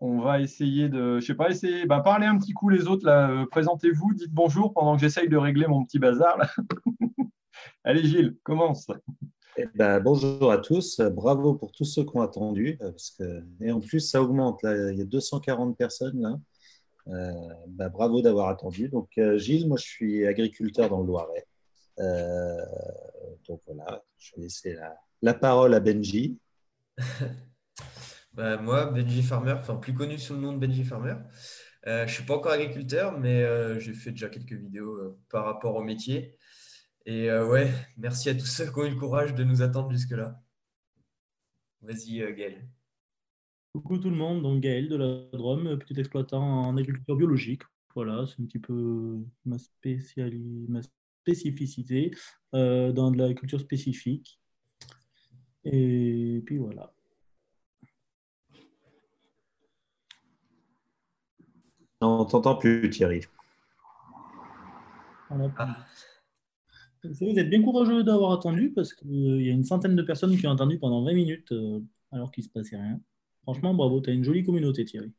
[0.00, 3.06] on va essayer de, je sais pas, essayer, bah, parler un petit coup les autres
[3.06, 3.30] là.
[3.30, 6.50] Euh, présentez-vous, dites bonjour pendant que j'essaye de régler mon petit bazar là.
[7.84, 8.88] Allez Gilles, commence.
[9.56, 13.42] Eh ben, bonjour à tous, bravo pour tous ceux qui ont attendu, euh, parce que,
[13.60, 16.38] et en plus ça augmente, là, il y a 240 personnes là.
[17.08, 17.32] Euh,
[17.68, 18.88] bah, bravo d'avoir attendu.
[18.88, 21.46] Donc Gilles, moi je suis agriculteur dans le Loiret.
[23.48, 26.36] donc voilà, je vais laisser la, la parole à Benji.
[28.36, 31.14] Bah, moi, Benji Farmer, enfin plus connu sous le nom de Benji Farmer.
[31.86, 35.18] Euh, je ne suis pas encore agriculteur, mais euh, j'ai fait déjà quelques vidéos euh,
[35.30, 36.36] par rapport au métier.
[37.06, 40.42] Et ouais, merci à tous ceux qui ont eu le courage de nous attendre jusque-là.
[41.80, 42.68] Vas-y, Gaël.
[43.72, 47.62] Coucou tout le monde, donc Gaël de la Drôme, petit exploitant en agriculture biologique.
[47.94, 49.56] Voilà, c'est un petit peu ma,
[50.68, 52.10] ma spécificité
[52.52, 54.40] dans de l'agriculture spécifique.
[55.62, 56.92] Et puis voilà.
[62.06, 63.22] On t'entend plus, Thierry.
[65.30, 65.76] Ah.
[67.02, 70.46] Vous êtes bien courageux d'avoir attendu parce qu'il y a une centaine de personnes qui
[70.46, 71.80] ont attendu pendant 20 minutes euh,
[72.12, 73.00] alors qu'il ne se passait rien.
[73.42, 75.12] Franchement, bravo, tu as une jolie communauté, Thierry.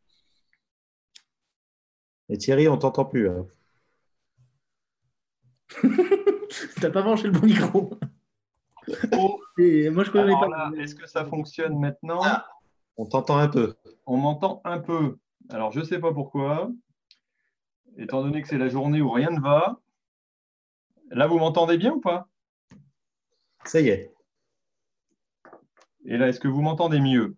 [2.29, 3.29] Et Thierry, on t'entend plus.
[3.29, 3.45] Hein.
[6.81, 7.91] T'as pas branché le bon micro.
[9.11, 9.41] Oh.
[9.57, 10.71] moi, je connais pas.
[10.77, 12.21] Est-ce que ça fonctionne maintenant?
[12.95, 13.75] On t'entend un peu.
[14.05, 15.17] On m'entend un peu.
[15.49, 16.69] Alors, je ne sais pas pourquoi.
[17.97, 19.79] Étant donné que c'est la journée où rien ne va.
[21.09, 22.27] Là, vous m'entendez bien ou pas?
[23.65, 24.13] Ça y est.
[26.05, 27.35] Et là, est-ce que vous m'entendez mieux?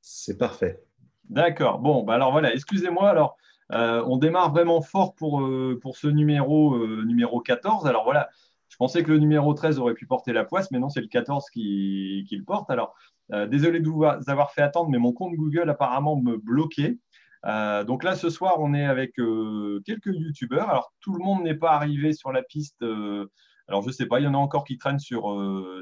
[0.00, 0.82] C'est parfait.
[1.24, 1.78] D'accord.
[1.78, 3.08] Bon, bah alors voilà, excusez-moi.
[3.08, 3.36] Alors,
[3.72, 7.86] euh, on démarre vraiment fort pour, euh, pour ce numéro, euh, numéro 14.
[7.86, 8.28] Alors voilà,
[8.68, 11.08] je pensais que le numéro 13 aurait pu porter la poisse, mais non, c'est le
[11.08, 12.70] 14 qui, qui, le porte.
[12.70, 12.94] Alors,
[13.32, 16.98] euh, désolé de vous avoir fait attendre, mais mon compte Google apparemment me bloquait.
[17.46, 20.68] Euh, donc là, ce soir, on est avec euh, quelques YouTubeurs.
[20.68, 22.82] Alors, tout le monde n'est pas arrivé sur la piste.
[22.82, 25.24] alors, je ne sais pas, il y en a encore qui traînent sur,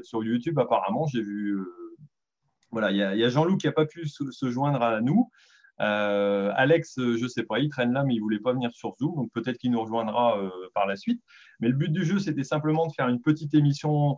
[0.03, 1.05] sur YouTube, apparemment.
[1.07, 1.59] J'ai vu.
[2.71, 5.29] voilà, il y a, Jean-Loup qui n'a pas pu se, joindre à nous.
[5.77, 8.95] Alex, je ne sais pas, il traîne là, mais il ne voulait pas venir sur
[8.99, 10.39] Zoom, donc peut-être qu'il nous rejoindra
[10.73, 11.21] par la suite.
[11.59, 14.17] Mais le but du jeu, c'était simplement de faire une petite émission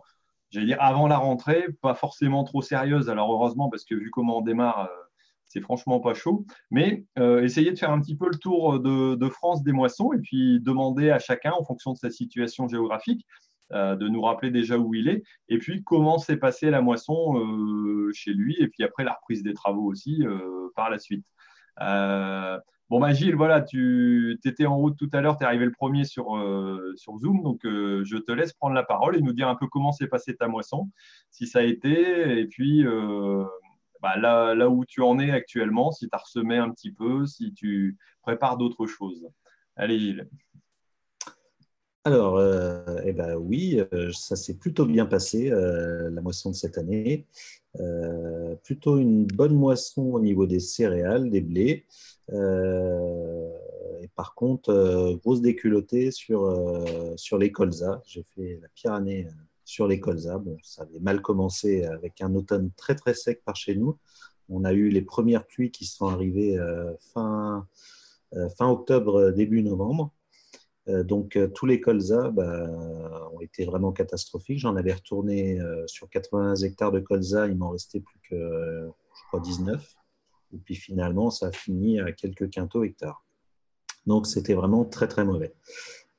[0.54, 3.10] j'allais dire avant la rentrée, pas forcément trop sérieuse.
[3.10, 5.02] Alors heureusement, parce que vu comment on démarre, euh,
[5.46, 6.46] c'est franchement pas chaud.
[6.70, 10.18] Mais euh, essayer de faire un petit peu le tour de, France des moissons et
[10.18, 13.26] puis demander à chacun, en fonction de sa situation géographique,
[13.72, 17.34] euh, de nous rappeler déjà où il est et puis comment s'est passée la moisson
[18.12, 20.24] chez lui et puis après la reprise des travaux aussi
[20.76, 21.24] par la suite.
[22.90, 25.72] Bon, bah, Gilles, voilà, tu étais en route tout à l'heure, tu es arrivé le
[25.72, 29.48] premier sur, euh, Zoom, donc euh, je te laisse prendre la parole et nous dire
[29.48, 30.90] un peu comment s'est passée ta moisson,
[31.30, 33.42] si ça a été, et puis euh,
[34.02, 37.24] bah, là, là, où tu en es actuellement, si tu as ressemé un petit peu,
[37.24, 39.26] si tu prépares d'autres choses.
[39.76, 40.28] Allez, Gilles.
[42.04, 42.38] Alors,
[43.02, 43.80] eh ben, oui,
[44.12, 47.26] ça s'est plutôt bien passé, la moisson de cette année.
[48.62, 51.84] Plutôt une bonne moisson au niveau des céréales, des blés.
[52.32, 53.50] Euh,
[54.02, 58.00] et par contre, euh, grosse déculottée sur, euh, sur les colzas.
[58.06, 59.28] J'ai fait la pire année
[59.64, 60.38] sur les colzas.
[60.38, 63.98] Bon, ça avait mal commencé avec un automne très très sec par chez nous.
[64.48, 66.58] On a eu les premières pluies qui sont arrivées
[67.14, 67.66] fin,
[68.58, 70.12] fin octobre, début novembre.
[70.86, 72.68] Donc tous les colzas bah,
[73.32, 74.58] ont été vraiment catastrophiques.
[74.58, 79.40] J'en avais retourné sur 80 hectares de colza, il m'en restait plus que, je crois,
[79.40, 79.96] 19.
[80.54, 83.24] Et puis finalement, ça a fini à quelques quintaux hectares.
[84.06, 85.54] Donc c'était vraiment très très mauvais.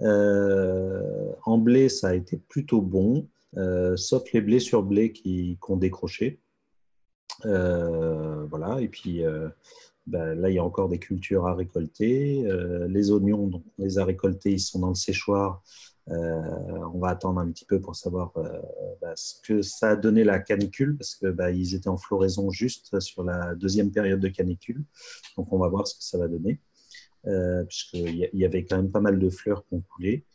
[0.01, 3.27] Euh, en blé, ça a été plutôt bon,
[3.57, 6.41] euh, sauf les blés sur blé qui, ont décroché.
[7.45, 9.23] Euh, voilà, et puis
[10.07, 12.45] ben, là, il y a encore des cultures à récolter.
[12.87, 15.63] les oignons, donc, on les a récoltés, ils sont dans le séchoir.
[16.11, 18.61] Euh, on va attendre un petit peu pour savoir euh,
[19.01, 22.51] bah, ce que ça a donné la canicule, parce que bah, ils étaient en floraison
[22.51, 24.83] juste sur la deuxième période de canicule.
[25.37, 26.59] Donc on va voir ce que ça va donner,
[27.25, 30.25] euh, puisqu'il y avait quand même pas mal de fleurs qui ont coulé.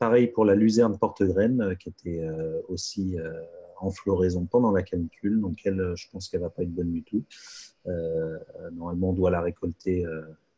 [0.00, 2.26] pareil pour la luzerne porte-graine, qui était
[2.68, 3.16] aussi
[3.78, 5.40] en floraison pendant la canicule.
[5.40, 7.24] Donc, elle, je pense qu'elle ne va pas être bonne du tout.
[8.72, 10.04] normalement, on doit la récolter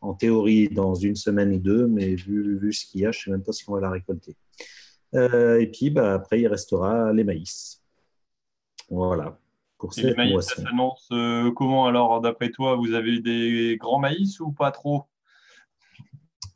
[0.00, 3.19] en théorie dans une semaine ou deux, mais vu, vu ce qu'il y a, je
[3.19, 4.37] ne sais même pas si on va la récolter.
[5.15, 7.82] et puis, bah, après, il restera les maïs.
[8.88, 9.38] Voilà.
[9.79, 11.09] Pour cette les maïs, ça s'annonce
[11.55, 15.05] comment alors, d'après toi Vous avez des grands maïs ou pas trop?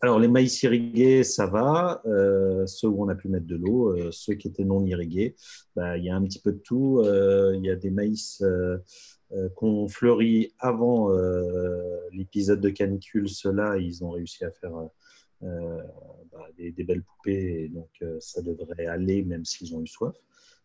[0.05, 2.03] Alors, les maïs irrigués, ça va.
[2.07, 5.37] Euh, ceux où on a pu mettre de l'eau, euh, ceux qui étaient non irrigués,
[5.77, 7.01] bah, il y a un petit peu de tout.
[7.05, 8.43] Euh, il y a des maïs
[9.55, 11.09] qu'on fleurit avant
[12.11, 13.29] l'épisode de canicule.
[13.29, 14.73] Ceux-là, ils ont réussi à faire
[15.41, 17.69] bah, des, belles poupées.
[17.69, 20.17] Donc, ça devrait aller, même s'ils ont eu soif.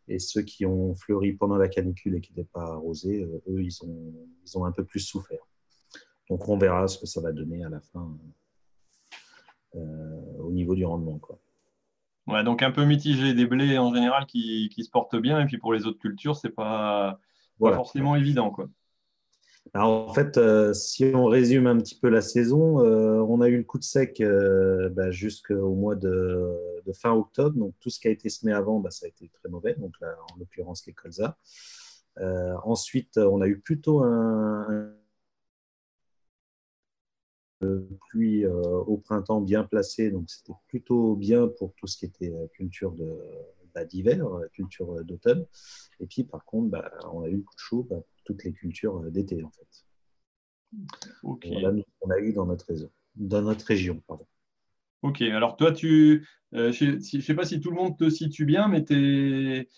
[0.08, 3.84] Et ceux qui ont fleuri pendant la canicule et qui n'étaient pas arrosés, eux, ils
[3.84, 4.14] ont,
[4.46, 5.46] ils ont un peu plus souffert.
[6.30, 8.18] Donc, on verra ce que ça va donner à la fin.
[9.78, 11.18] Euh, au niveau du rendement.
[11.20, 11.40] Quoi.
[12.28, 15.46] Ouais, donc un peu mitigé, des blés en général qui, qui se portent bien, et
[15.46, 17.20] puis pour les autres cultures, c'est pas,
[17.60, 18.50] pas forcément évident.
[18.50, 18.70] Quoi.
[19.74, 23.50] Alors, en fait, euh, si on résume un petit peu la saison, euh, on a
[23.50, 24.24] eu le coup de sec
[24.92, 26.54] bah, jusqu'au mois de,
[26.86, 27.58] de, fin octobre.
[27.58, 29.76] Donc, tout ce qui a été semé avant, bah, ça a été très mauvais.
[29.76, 31.36] Donc, là, en l'occurrence, les colzas.
[32.64, 34.94] ensuite, on a eu plutôt un,
[38.10, 42.32] pluie euh, au printemps bien placée, donc c'était plutôt bien pour tout ce qui était
[42.32, 42.94] euh, culture
[43.74, 45.46] bah, d'hiver, euh, culture d'automne.
[46.00, 48.44] Et puis par contre, bah, on a eu le coup de chaud bah, pour toutes
[48.44, 49.86] les cultures d'été en fait.
[52.02, 54.02] on a eu dans notre réseau, dans notre région.
[54.08, 54.28] Pardon.
[55.04, 58.68] Ok, alors toi, tu, je ne sais pas si tout le monde te situe bien,
[58.68, 59.70] mais tu es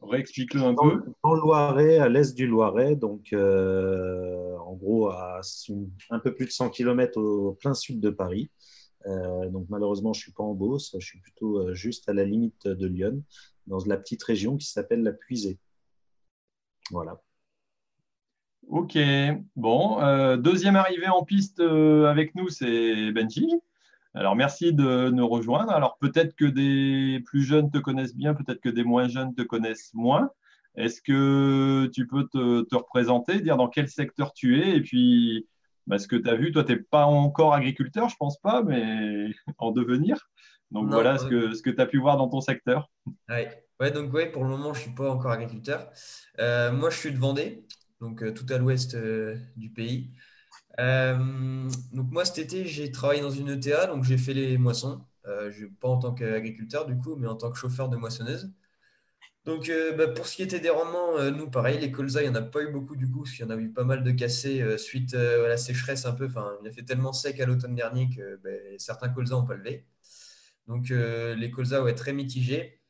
[0.00, 1.02] Réexplique-le un peu.
[1.24, 5.40] Dans le Loiret, à l'est du Loiret, donc euh, en gros à
[6.10, 8.50] un peu plus de 100 km au, plein sud de Paris.
[9.06, 12.12] Euh, donc malheureusement, je ne suis pas en Beauce, je suis plutôt euh, juste à
[12.12, 13.22] la limite de Lyon,
[13.66, 15.58] dans la petite région qui s'appelle la Puisée.
[16.90, 17.20] Voilà.
[18.68, 18.98] Ok,
[19.56, 20.36] bon.
[20.36, 23.48] deuxième arrivée en piste avec nous, c'est Benji.
[24.18, 25.70] Alors, merci de nous rejoindre.
[25.70, 29.42] Alors, peut-être que des plus jeunes te connaissent bien, peut-être que des moins jeunes te
[29.42, 30.32] connaissent moins.
[30.74, 34.76] Est-ce que tu peux te, représenter, dire dans quel secteur tu es?
[34.76, 35.46] Et puis
[35.86, 38.40] bah, ce que tu as vu Toi, tu n'es pas encore agriculteur, je ne pense
[38.40, 40.28] pas, mais en devenir.
[40.72, 42.90] Donc, voilà ce que, ce que tu as pu voir dans ton secteur.
[43.28, 43.44] Oui,
[43.78, 45.90] ouais, donc ouais, pour le moment, je ne suis pas encore agriculteur.
[46.40, 47.64] Euh, moi, je suis de Vendée,
[48.00, 50.10] donc euh, tout à l'ouest euh, du pays.
[50.78, 55.04] Euh, donc moi cet été j'ai travaillé dans une ETA, donc j'ai fait les moissons,
[55.26, 58.52] euh, pas en tant qu'agriculteur du coup, mais en tant que chauffeur de moissonneuse.
[59.44, 62.36] Donc euh, bah, pour ce qui était des rendements, nous pareil, les colzas, il n'y
[62.36, 64.04] en a pas eu beaucoup du coup, parce qu'il y en a eu pas mal
[64.04, 66.26] de cassés suite à la sécheresse un peu.
[66.26, 69.56] Enfin, il a fait tellement sec à l'automne dernier que bah, certains colzas n'ont pas
[69.56, 69.86] levé.
[70.68, 72.80] Donc les colzas ouais, très mitigés,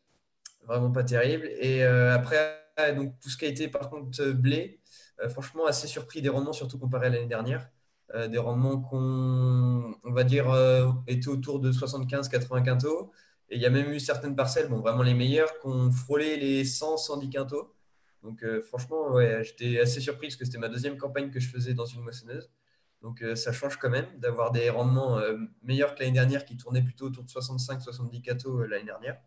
[0.67, 1.49] vraiment pas terrible.
[1.61, 2.65] Et après,
[2.97, 4.81] donc, tout ce qui a été par contre blé,
[5.31, 7.71] franchement assez surpris des rendements, surtout comparé à l'année dernière.
[8.15, 13.13] Euh, des rendements qu'on on va dire euh, étaient autour de 75-80 quintaux.
[13.51, 16.37] Et il y a même eu certaines parcelles, bon, vraiment les meilleures, qui ont frôlé
[16.37, 17.75] les 100-110 quintaux.
[18.23, 21.49] Donc euh, franchement, ouais, j'étais assez surpris parce que c'était ma deuxième campagne que je
[21.51, 22.51] faisais dans une moissonneuse.
[23.03, 25.21] Donc ça change quand même d'avoir des rendements
[25.63, 29.21] meilleurs que l'année dernière qui tournaient plutôt autour de 65-70 cathos l'année dernière.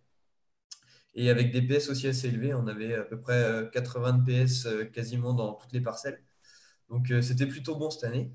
[1.14, 5.34] Et avec des PS aussi assez élevés, on avait à peu près 80 PS quasiment
[5.34, 6.22] dans toutes les parcelles.
[6.90, 8.34] Donc c'était plutôt bon cette année.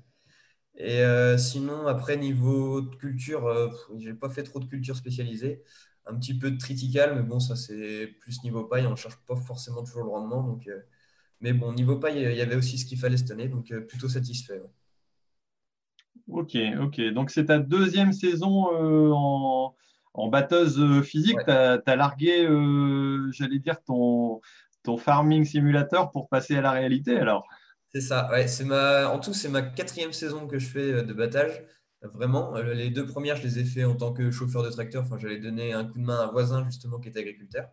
[0.77, 5.63] Et euh, sinon, après, niveau de culture, euh, j'ai pas fait trop de culture spécialisée.
[6.05, 8.85] Un petit peu de triticale, mais bon, ça c'est plus niveau paille.
[8.85, 10.43] On ne cherche pas forcément toujours le rendement.
[10.43, 10.79] Donc, euh,
[11.41, 14.07] mais bon, niveau paille, il y avait aussi ce qu'il fallait cette année, donc plutôt
[14.07, 14.61] satisfait.
[16.27, 17.01] Ok, ok.
[17.13, 18.67] Donc c'est ta deuxième saison
[19.13, 19.75] en,
[20.13, 21.37] en, batteuse physique.
[21.45, 22.47] Tu as, largué,
[23.31, 24.41] j'allais dire, ton,
[24.83, 27.47] ton farming simulator pour passer à la réalité alors
[27.93, 29.11] c'est ça.
[29.11, 31.63] En tout, c'est ma quatrième saison que je fais euh, de battage.
[32.01, 35.03] Vraiment, euh, les deux premières, je les ai fait en tant que chauffeur de tracteur.
[35.03, 37.69] Enfin, j'allais donner un coup de main à un voisin justement qui était agriculteur.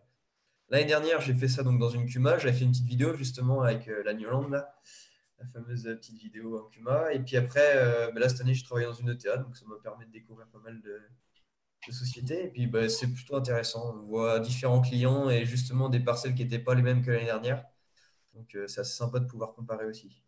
[0.69, 2.37] L'année dernière, j'ai fait ça donc dans une Cuma.
[2.39, 6.69] J'avais fait une petite vidéo justement avec euh, la New la fameuse petite vidéo en
[6.69, 7.13] Cuma.
[7.13, 9.77] Et puis après, bah là, cette année, je travaille dans une ETA, donc ça me
[9.81, 11.01] permet de découvrir pas mal de,
[11.91, 12.45] sociétés.
[12.45, 13.95] Et puis, bah, c'est plutôt intéressant.
[13.95, 17.25] On voit différents clients et justement des parcelles qui n'étaient pas les mêmes que l'année
[17.25, 17.65] dernière.
[18.35, 20.21] Donc, euh, c'est assez sympa de pouvoir comparer aussi.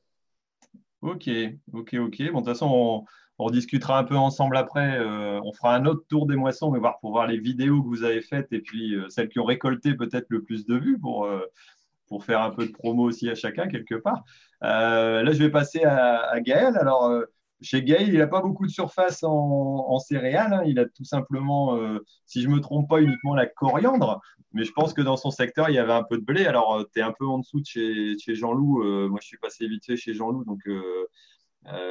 [1.02, 1.30] Ok,
[1.74, 2.32] ok, ok.
[2.32, 3.06] Bon, de toute façon,
[3.38, 4.98] on, discutera un peu ensemble après.
[4.98, 7.88] Euh, on fera un autre tour des moissons, mais voir pour voir les vidéos que
[7.88, 10.98] vous avez faites et puis euh, celles qui ont récolté peut-être le plus de vues
[11.00, 11.30] pour,
[12.08, 14.24] pour faire un peu de promo aussi à chacun quelque part.
[14.62, 16.78] là, je vais passer à, Gaël.
[16.78, 17.24] Alors,
[17.62, 20.54] chez Gaël, il n'a pas beaucoup de surface en, céréales.
[20.54, 20.64] Hein.
[20.66, 24.22] Il a tout simplement, euh, si je ne me trompe pas, uniquement la coriandre.
[24.54, 26.46] Mais je pense que dans son secteur, il y avait un peu de blé.
[26.46, 28.84] Alors, euh, tu es un peu en dessous de chez, Jean-Loup.
[28.84, 30.46] Euh, moi, je suis passé vite fait chez Jean-Loup.
[30.46, 30.60] Donc,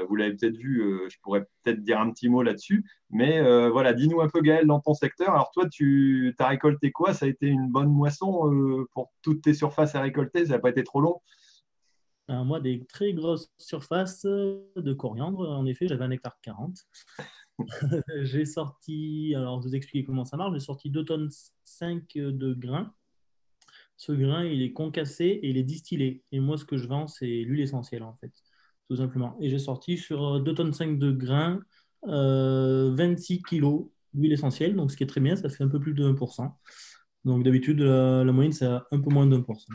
[0.09, 0.83] vous l'avez peut-être vu.
[1.11, 2.85] je pourrais peut-être dire un petit mot là-dessus.
[3.11, 5.31] Mais voilà, dis-nous un peu, Gaël, dans ton secteur.
[5.31, 7.13] Alors, toi, tu as récolté quoi?
[7.13, 10.47] Ça a été une bonne moisson pour toutes tes surfaces à récolter?
[10.47, 11.21] Ça n'a pas été trop long?
[12.29, 15.49] Moi, des très grosses surfaces de coriandre.
[15.49, 16.77] En effet, j'avais un hectare 40.
[18.23, 21.31] j'ai sorti, alors je vous expliquer comment ça marche, j'ai sorti 2 tonnes
[21.65, 22.93] 5 de grains.
[23.97, 26.23] Ce grain, il est concassé et il est distillé.
[26.33, 28.33] Et moi, ce que je vends, c'est l'huile essentielle, en fait,
[28.89, 29.37] tout simplement.
[29.41, 31.61] Et j'ai sorti sur 2 tonnes 5 de grains,
[32.03, 35.81] 26 euh, kilos d'huile essentielle, donc ce qui est très bien, ça fait un peu
[35.81, 36.53] plus de 1%.
[37.25, 39.67] Donc d'habitude, la, la moyenne, c'est un peu moins de 1%.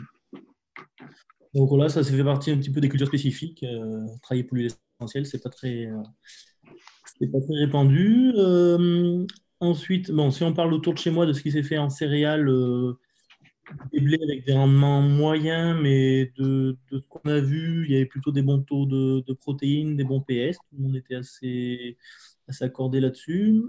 [1.54, 3.62] Donc là, ça, fait partie un petit peu des cultures spécifiques.
[3.62, 6.02] Euh, travailler pour l'huile essentielle, c'est pas très, euh,
[7.20, 8.32] pas très répandu.
[8.36, 9.26] Euh,
[9.60, 11.90] ensuite, bon, si on parle autour de chez moi de ce qui s'est fait en
[11.90, 12.50] céréales,
[13.92, 18.06] des blés avec des rendements moyens, mais de, ce qu'on a vu, il y avait
[18.06, 20.56] plutôt des bons taux de, protéines, des bons PS.
[20.56, 21.98] Tout le monde était assez,
[22.48, 23.62] assez accordé là-dessus.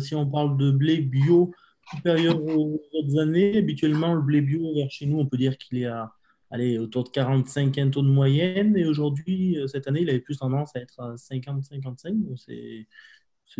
[0.00, 1.52] si on parle de blé bio
[1.94, 5.78] supérieur aux autres années, habituellement, le blé bio vers chez nous, on peut dire qu'il
[5.78, 6.12] est à
[6.50, 8.76] allez, autour de 45 quintaux de moyenne.
[8.76, 12.22] Et aujourd'hui, euh, cette année, il avait plus tendance à être à 50-55.
[12.24, 12.38] Donc,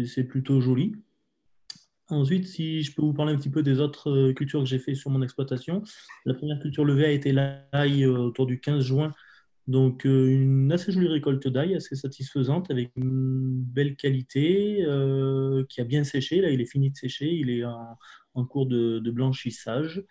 [0.07, 0.95] c'est plutôt joli.
[2.11, 4.79] Ensuite, si je peux vous parler un petit peu des autres euh, cultures que j'ai
[4.79, 5.83] fait sur mon exploitation.
[6.25, 9.13] La première culture levée a été l'ail euh, autour du 15 juin.
[9.67, 14.83] Donc, une assez jolie récolte d'ail, assez satisfaisante, avec une belle qualité,
[15.69, 16.41] qui a bien séché.
[16.41, 20.03] Là, il est fini de sécher, il est en, cours de, de blanchissage.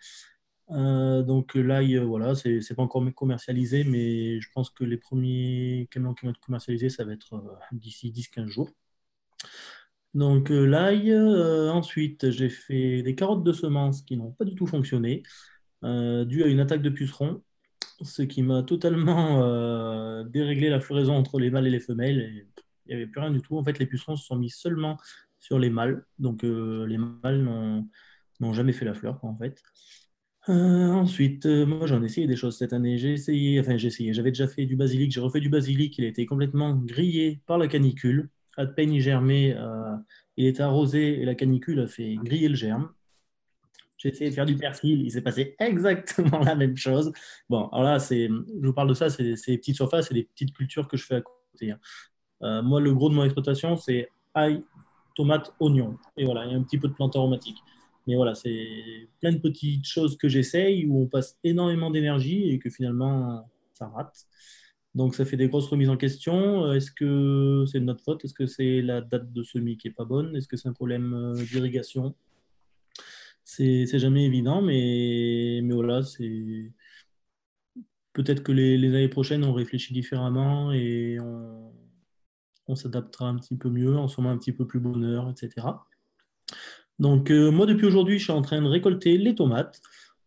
[0.70, 6.14] Euh, donc là, voilà, c'est pas encore commercialisé, mais je pense que les premiers camions
[6.14, 8.70] qui vont être commercialisés, ça va être euh, d'ici 10-15 jours.
[10.14, 11.14] Donc euh, l'ail,
[11.70, 15.22] ensuite j'ai fait des carottes de semences qui n'ont pas du tout fonctionné,
[15.82, 17.42] dû à une attaque de pucerons,
[18.02, 22.46] ce qui m'a totalement déréglé la floraison entre les mâles et les femelles.
[22.86, 23.58] Il n'y avait plus rien du tout.
[23.58, 24.98] En fait, les pucerons se sont mis seulement
[25.38, 27.42] sur les mâles, donc les mâles
[28.40, 29.62] n'ont jamais fait la fleur en fait.
[30.48, 32.96] Euh, ensuite, euh, moi j'en ai essayé des choses cette année.
[32.96, 36.04] J'ai essayé, enfin j'ai essayé, j'avais déjà fait du basilic, j'ai refait du basilic, il
[36.04, 38.30] a été complètement grillé par la canicule.
[38.56, 39.94] À peine il germait, euh,
[40.36, 42.90] il était arrosé et la canicule a fait griller le germe.
[43.98, 47.12] J'ai essayé de faire du persil, il s'est passé exactement la même chose.
[47.50, 48.28] Bon, alors là, je
[48.62, 51.16] vous parle de ça, c'est des petites surfaces et des petites cultures que je fais
[51.16, 51.72] à côté.
[51.72, 52.62] Hein.
[52.62, 54.62] moi, le gros de mon exploitation, c'est ail,
[55.16, 55.98] tomate, oignon.
[56.16, 57.62] Et voilà, il y a un petit peu de plantes aromatiques.
[58.08, 62.58] Mais voilà, c'est plein de petites choses que j'essaye où on passe énormément d'énergie et
[62.58, 64.26] que finalement, ça rate.
[64.94, 66.64] Donc, ça fait des grosses remises en question.
[66.64, 68.24] Euh, est-ce que c'est de notre faute?
[68.24, 70.34] Est-ce que c'est la date de semis qui n'est pas bonne?
[70.36, 72.14] Est-ce que c'est un problème euh, d'irrigation?
[73.44, 76.72] C'est jamais évident, mais, mais voilà, c'est.
[78.14, 81.72] Peut-être que les, années prochaines, on réfléchit différemment et on,
[82.68, 85.66] on s'adaptera un petit peu mieux, on se un petit peu plus bonheur, etc.
[86.98, 89.80] Donc, euh, moi, depuis aujourd'hui, je suis en train de récolter les tomates.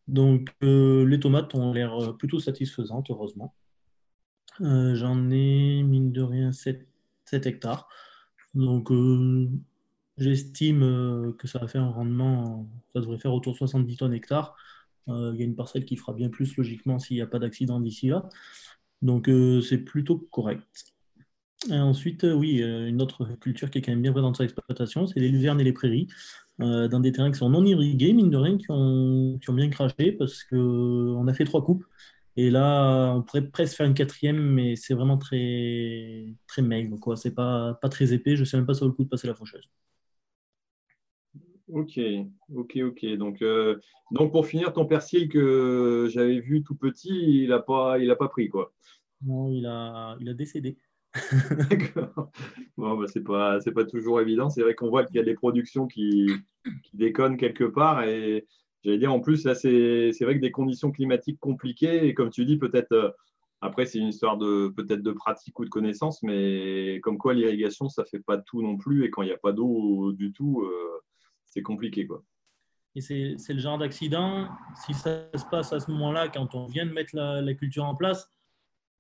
[0.08, 3.54] Donc, euh, les tomates ont l'air euh, plutôt satisfaisantes, heureusement.
[4.60, 6.86] J'en ai, mine de rien, 7,
[7.32, 7.88] hectares.
[8.54, 8.92] Donc,
[10.18, 14.56] j'estime que ça va faire un rendement, ça devrait faire autour de 70 tonnes hectares.
[15.08, 17.80] Il y a une parcelle qui fera bien plus, logiquement, s'il n'y a pas d'accident
[17.80, 18.30] d'ici là.
[19.02, 19.32] Donc,
[19.64, 20.94] c'est plutôt correct.
[21.72, 25.20] Et ensuite, oui, une autre culture qui est quand même bien présente sur l'exploitation, c'est
[25.20, 26.08] les luvernes et les prairies.
[26.62, 29.54] Euh, dans des terrains qui sont non irrigués, mine de rien, qui ont, qui ont
[29.54, 31.86] bien craché parce qu'on a fait trois coupes.
[32.38, 36.98] Et là, on pourrait presque faire une quatrième, mais c'est vraiment très, très maigre.
[37.00, 37.18] Quoi.
[37.18, 38.36] C'est pas, pas très épais.
[38.36, 39.70] Je ne sais même pas sur le coup de passer la faucheuse.
[41.68, 42.00] Ok,
[42.54, 43.06] ok, ok.
[43.18, 43.80] Donc, euh,
[44.12, 48.16] donc pour finir, ton persil que j'avais vu tout petit, il n'a pas, il a
[48.16, 48.74] pas pris quoi.
[49.26, 50.78] Non, il a, il a décédé.
[51.70, 52.32] D'accord.
[52.78, 54.50] Bon, bah, c'est pas, c'est pas toujours évident.
[54.50, 56.32] C'est vrai qu'on voit qu'il y a des productions qui,
[56.84, 58.04] qui déconnent quelque part.
[58.04, 58.48] Et
[58.84, 62.08] j'allais dire, en plus, là, c'est, c'est vrai que des conditions climatiques compliquées.
[62.08, 63.10] Et comme tu dis, peut-être, euh,
[63.60, 66.24] après, c'est une histoire de, peut-être de pratique ou de connaissance.
[66.24, 69.04] Mais comme quoi, l'irrigation, ça fait pas tout non plus.
[69.04, 71.02] Et quand il n'y a pas d'eau du tout, euh,
[71.46, 72.24] c'est compliqué, quoi.
[72.94, 74.50] Et c'est, c'est le genre d'accident,
[74.86, 77.86] si ça se passe à ce moment-là, quand on vient de mettre la, la culture
[77.86, 78.30] en place,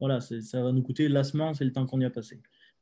[0.02, 2.42] voilà, ça va nous coûter lassement, c'est le temps qu'on y a passé.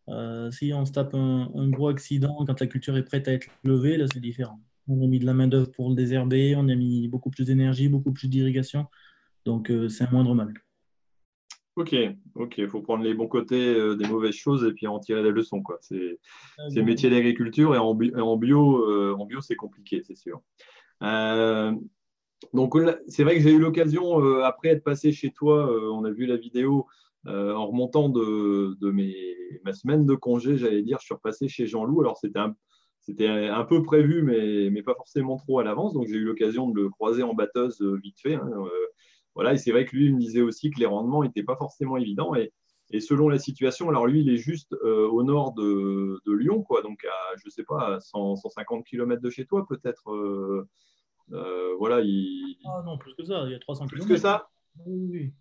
[0.09, 3.47] Euh, si on se tape un, gros accident quand la culture est prête à être
[3.63, 4.59] levée, là c'est différent.
[4.87, 7.89] On a mis de la main-d'œuvre pour le désherber, on a mis beaucoup plus d'énergie,
[7.89, 8.87] beaucoup plus d'irrigation.
[9.45, 10.53] Donc euh, c'est un moindre mal.
[11.75, 11.95] Ok,
[12.35, 15.21] ok, il faut prendre les bons côtés euh, des mauvaises choses et puis en tirer
[15.21, 15.61] des leçons.
[15.61, 15.77] Quoi.
[15.81, 16.19] C'est,
[16.69, 18.37] c'est métier d'agriculture et en, bio, en
[19.25, 20.41] bio, c'est compliqué, c'est sûr.
[22.53, 22.75] Donc,
[23.07, 26.37] c'est vrai que j'ai eu l'occasion, après être passé chez toi, on a vu la
[26.37, 26.87] vidéo,
[27.25, 29.15] en remontant de, de mes,
[29.63, 32.01] ma semaine de congé, j'allais dire, je suis repassé chez Jean-Loup.
[32.01, 32.55] Alors, c'était un,
[33.01, 35.93] c'était un peu prévu, mais, mais pas forcément trop à l'avance.
[35.93, 38.35] Donc, j'ai eu l'occasion de le croiser en batteuse vite fait.
[38.35, 38.49] Hein,
[39.35, 41.55] voilà, et c'est vrai que lui, il me disait aussi que les rendements n'étaient pas
[41.55, 42.33] forcément évidents.
[42.35, 42.51] Et,
[42.99, 47.05] selon la situation, alors lui, il est juste euh, au nord de, Lyon, quoi, donc
[47.05, 50.11] à, je ne sais pas, à 150 km de chez toi, peut-être.
[50.11, 50.67] Euh,
[51.31, 52.57] euh, voilà, il...
[52.65, 54.05] Ah non, plus que ça, il y a 300 km.
[54.05, 54.49] Plus que ça?
[54.85, 55.31] Oui.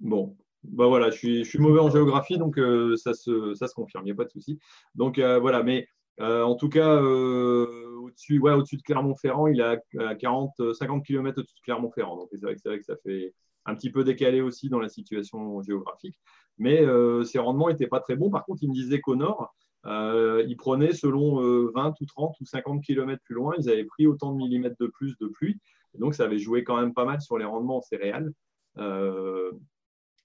[0.00, 0.36] Bon,
[0.72, 2.58] bah voilà, je suis, mauvais en géographie, donc
[2.96, 4.58] ça, se, ça se confirme, il n'y a pas de souci.
[4.94, 5.88] Donc voilà, mais
[6.20, 12.16] en tout cas, au-dessus de Clermont-Ferrand, il est à 40, 50 km au-dessus de Clermont-Ferrand.
[12.16, 13.34] Donc c'est vrai, que ça fait
[13.66, 16.18] un petit peu décalé aussi dans la situation géographique.
[16.58, 18.30] Mais euh, ses rendements n'étaient pas très bons.
[18.30, 19.54] Par contre, il me disait qu'au nord,
[19.84, 23.84] euh, ils prenaient selon 20 euh, ou 30 ou 50 km plus loin, ils avaient
[23.84, 25.60] pris autant de millimètres de plus de pluie.
[25.94, 28.32] donc ça avait joué quand même pas mal sur les rendements en céréales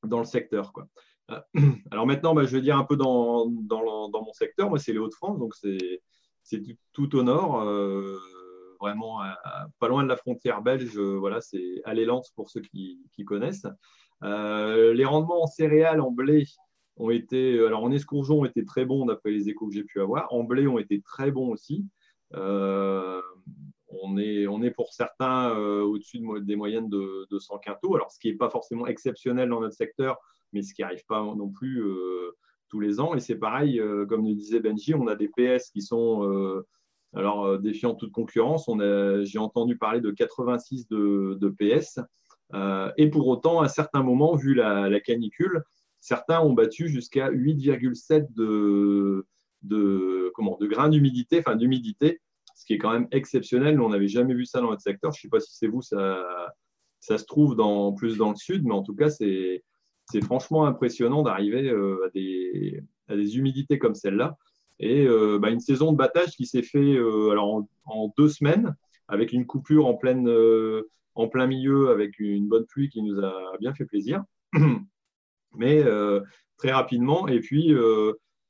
[0.03, 0.74] dans le secteur.
[0.74, 0.88] Quoi.
[1.91, 4.70] Alors maintenant, bah, je vais dire un peu dans, mon secteur.
[4.70, 6.62] Moi, c'est les Hauts-de-France, donc c'est
[6.93, 8.17] tout, au nord, euh,
[8.79, 9.20] vraiment
[9.79, 10.98] pas loin de la frontière belge.
[10.98, 13.67] voilà, c'est à Lens pour ceux qui, connaissent.
[14.24, 16.46] Euh, les rendements en céréales, en blé,
[16.98, 20.01] ont été, alors en escourgeon, ont été très bons d'après les échos que j'ai pu
[20.01, 20.31] avoir.
[20.34, 21.86] En blé, ont été très bons aussi.
[22.36, 23.22] Euh,
[23.91, 28.88] on, est, pour certains au-dessus des moyennes de, 100 quintaux, ce qui n'est pas forcément
[28.88, 30.17] exceptionnel dans notre secteur,
[30.53, 31.83] mais ce qui n'arrive pas non plus
[32.71, 33.13] tous les ans.
[33.13, 36.65] Et c'est pareil, euh, comme nous disait Benji, on a des PS qui sont euh,
[37.13, 38.67] alors euh, défiant toute concurrence.
[39.24, 42.00] J'ai entendu parler de 86 de, PS.
[42.98, 45.63] et pour autant, à certains moments, vu la, canicule,
[46.00, 49.27] certains ont battu jusqu'à 8,7 de,
[49.62, 52.21] de, comment, de grains d'humidité, enfin d'humidité,
[52.61, 53.81] ce qui est quand même exceptionnel.
[53.81, 55.11] on n'avait jamais vu ça dans notre secteur.
[55.11, 56.23] Je ne sais pas si c'est vous, ça,
[56.99, 57.55] ça se trouve
[57.97, 59.63] plus dans le sud, mais en tout cas, c'est
[60.23, 62.09] franchement impressionnant d'arriver euh, à,
[63.15, 64.37] des, humidités comme celle-là.
[64.79, 68.75] Et euh, bah, une saison de battage qui s'est fait euh, en, deux semaines,
[69.07, 70.00] avec une coupure en,
[71.15, 74.24] en plein milieu, avec une bonne pluie qui nous a bien fait plaisir.
[75.55, 75.83] Mais
[76.57, 77.74] très rapidement, et puis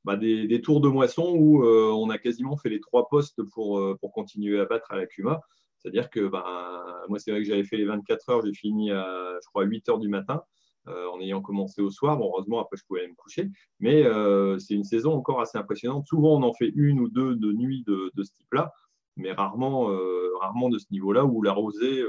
[0.04, 4.12] bah, des, tours de moisson où on a quasiment fait les trois postes pour, pour
[4.12, 5.40] continuer à battre à la Cuma.
[5.78, 9.38] C'est-à-dire que bah, moi, c'est vrai que j'avais fait les 24 heures, j'ai fini à,
[9.42, 10.42] je crois, 8 heures du matin.
[10.88, 12.20] Euh, en ayant commencé au soir.
[12.20, 13.48] heureusement, après, je pouvais me coucher.
[13.78, 16.08] Mais euh, c'est une saison encore assez impressionnante.
[16.08, 18.72] Souvent, on en fait une ou deux de nuit de, ce type-là,
[19.16, 22.02] mais rarement, euh, rarement de ce niveau-là où la rosée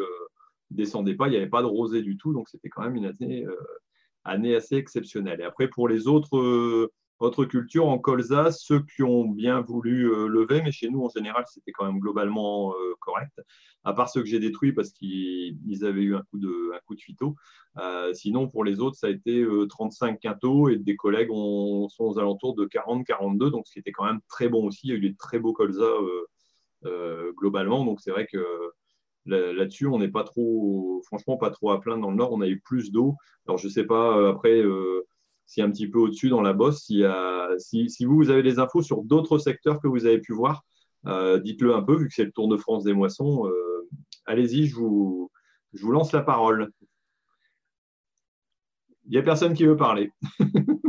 [0.71, 1.27] descendait pas.
[1.27, 2.33] Il n'y avait pas de rosée du tout.
[2.33, 3.45] Donc, c'était quand même une année,
[4.23, 5.41] année assez exceptionnelle.
[5.41, 6.89] Et après, pour les autres
[7.23, 11.09] autre culture en colza, ceux qui ont bien voulu euh, lever, mais chez nous en
[11.09, 13.41] général c'était quand même globalement euh, correct,
[13.83, 16.95] à part ceux que j'ai détruits parce qu'ils avaient eu un coup de, un coup
[16.95, 17.01] de.
[17.79, 22.19] Euh, sinon pour les autres ça a été 35 quintaux et des collègues sont aux
[22.19, 24.87] alentours de 40-42, donc ce qui était quand même très bon aussi.
[24.87, 25.89] Il y a eu des très beaux colza
[27.35, 28.45] globalement, donc c'est vrai que
[29.25, 32.33] là-dessus, on n'est pas trop, franchement, pas trop à plaindre dans le nord.
[32.33, 33.15] On a eu plus d'eau.
[33.47, 34.61] Alors, je ne sais pas, après,
[35.61, 39.79] un petit peu au-dessus dans la bosse, si, vous, avez des infos sur d'autres secteurs
[39.79, 40.63] que vous avez pu voir,
[41.05, 43.47] euh, dites-le un peu, vu que c'est le Tour de France des moissons.
[43.47, 43.87] Euh,
[44.25, 45.29] allez-y, je vous
[45.73, 46.71] lance la parole.
[49.05, 50.11] Il n'y a personne qui veut parler.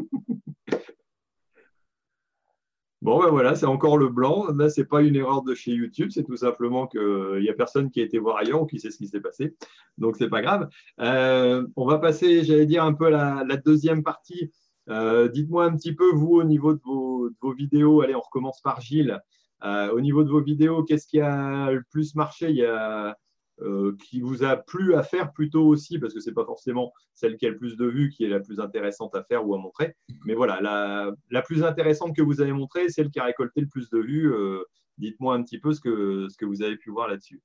[3.05, 4.47] Bon, ben voilà, c'est encore le blanc.
[4.57, 7.51] Là, ce n'est pas une erreur de chez YouTube, c'est tout simplement qu'il n'y euh,
[7.51, 9.55] a personne qui a été voir ailleurs ou qui sait ce qui s'est passé.
[9.99, 10.71] Donc, ce n'est pas grave.
[11.01, 14.51] Euh, on va passer, j'allais dire, un peu la, la deuxième partie.
[14.88, 18.23] Euh, dites-moi un petit peu, vous, au niveau de vos, de vos, vidéos, allez, on
[18.23, 19.21] recommence par Gilles.
[19.62, 22.49] au niveau de vos vidéos, qu'est-ce qui a le plus marché?
[22.49, 23.19] Il y a
[23.61, 26.93] euh, qui vous a plu à faire plutôt aussi, parce que ce n'est pas forcément
[27.14, 29.55] celle qui a le plus de vues qui est la plus intéressante à faire ou
[29.55, 29.95] à montrer.
[30.25, 33.88] Mais voilà, la, plus intéressante que vous avez montrée, celle qui a récolté le plus
[33.90, 34.33] de vues.
[34.33, 34.64] Euh,
[34.99, 37.40] dites-moi un petit peu ce que, ce que vous avez pu voir là-dessus.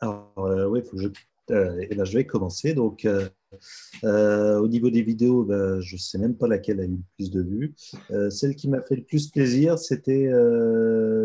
[0.00, 1.08] Alors, euh, oui, il faut que je
[1.50, 2.74] et là, je vais commencer.
[2.74, 3.28] Donc, euh,
[4.04, 7.02] euh, au niveau des vidéos, ben, je ne sais même pas laquelle a eu le
[7.16, 7.74] plus de vues.
[8.30, 10.30] celle qui m'a fait le plus plaisir, c'était,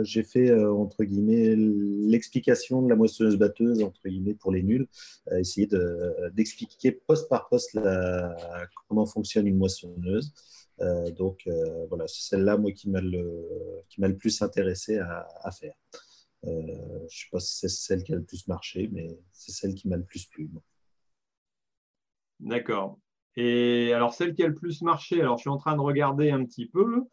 [0.03, 4.87] j'ai fait, entre guillemets, l'explication de la moissonneuse-batteuse, entre guillemets, pour les nuls.
[5.37, 5.67] essayer
[6.33, 7.77] d'expliquer poste par poste
[8.87, 10.33] comment fonctionne une moissonneuse.
[11.17, 11.47] donc,
[11.89, 13.47] voilà, c'est celle-là, moi, qui m'a le,
[13.97, 15.73] le plus intéressé à faire.
[16.45, 19.51] Euh, je ne sais pas si c'est celle qui a le plus marché, mais c'est
[19.51, 20.49] celle qui m'a le plus plu.
[22.39, 22.97] D'accord.
[23.35, 26.31] Et alors, celle qui a le plus marché, alors je suis en train de regarder
[26.31, 27.03] un petit peu.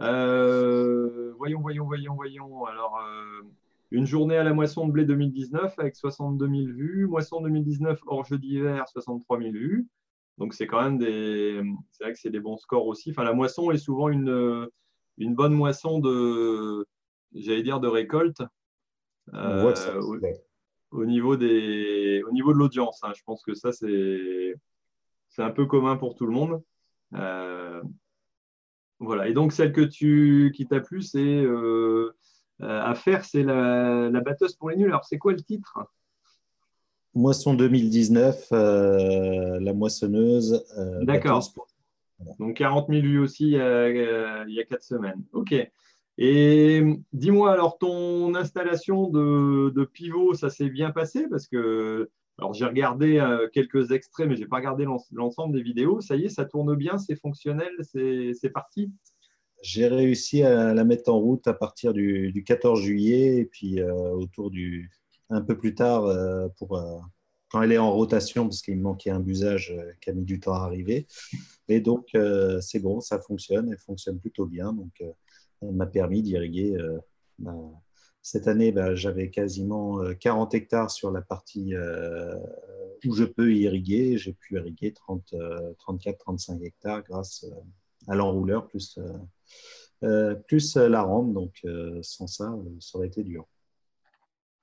[0.00, 2.64] Euh, voyons, voyons, voyons, voyons.
[2.66, 3.42] Alors, euh,
[3.90, 7.06] une journée à la moisson de blé 2019 avec 62 000 vues.
[7.06, 9.86] Moisson 2019 hors jeu d'hiver, 63 000 vues.
[10.38, 11.62] Donc, c'est quand même des.
[11.90, 13.10] C'est vrai que c'est des bons scores aussi.
[13.10, 14.68] Enfin, la moisson est souvent une,
[15.18, 16.86] une bonne moisson de.
[17.34, 18.42] J'allais dire de récolte.
[19.34, 19.72] Euh,
[20.90, 23.12] au, niveau des, au niveau de l'audience, hein.
[23.16, 24.54] je pense que ça, c'est
[25.32, 26.62] c'est un peu commun pour tout le monde.
[27.14, 27.82] Euh,
[29.00, 29.28] voilà.
[29.28, 32.12] Et donc, celle que tu, qui t'a plu, c'est euh,
[32.60, 34.88] à faire, c'est la, batteuse pour les nuls.
[34.88, 35.78] Alors, c'est quoi le titre?
[37.14, 40.64] Moisson 2019, euh, la moissonneuse.
[41.02, 41.42] D'accord.
[42.38, 45.22] Donc 40 000 lui aussi il y a quatre semaines.
[45.32, 45.54] OK.
[46.24, 51.26] Et dis-moi, alors ton installation de, pivot, ça s'est bien passé?
[51.28, 52.08] Parce que
[52.38, 56.00] alors, j'ai regardé euh, quelques extraits, mais je n'ai pas regardé l'ensemble des vidéos.
[56.00, 58.92] Ça y est, ça tourne bien, c'est fonctionnel, c'est parti?
[59.62, 63.92] J'ai réussi à la mettre en route à partir du, 14 juillet et puis euh,
[64.12, 64.92] autour du
[65.28, 66.80] un peu plus tard euh, pour
[67.48, 70.38] quand elle est en rotation parce qu'il me manquait un busage qui a mis du
[70.38, 71.08] temps à arriver.
[71.66, 72.16] Et donc
[72.60, 74.72] c'est bon, ça fonctionne, elle fonctionne plutôt bien.
[74.72, 75.02] Donc
[75.62, 76.76] m'a permis d'irriguer
[78.22, 82.36] cette année, bah, j'avais quasiment 40 euh, hectares sur la partie euh,
[83.04, 84.16] où je peux irriguer.
[84.16, 87.44] J'ai pu irriguer 34-35 euh, hectares grâce
[88.06, 88.98] à l'enrouleur plus,
[90.46, 91.32] plus la rampe.
[91.32, 91.66] Donc,
[92.02, 93.44] sans ça, ça aurait été dur.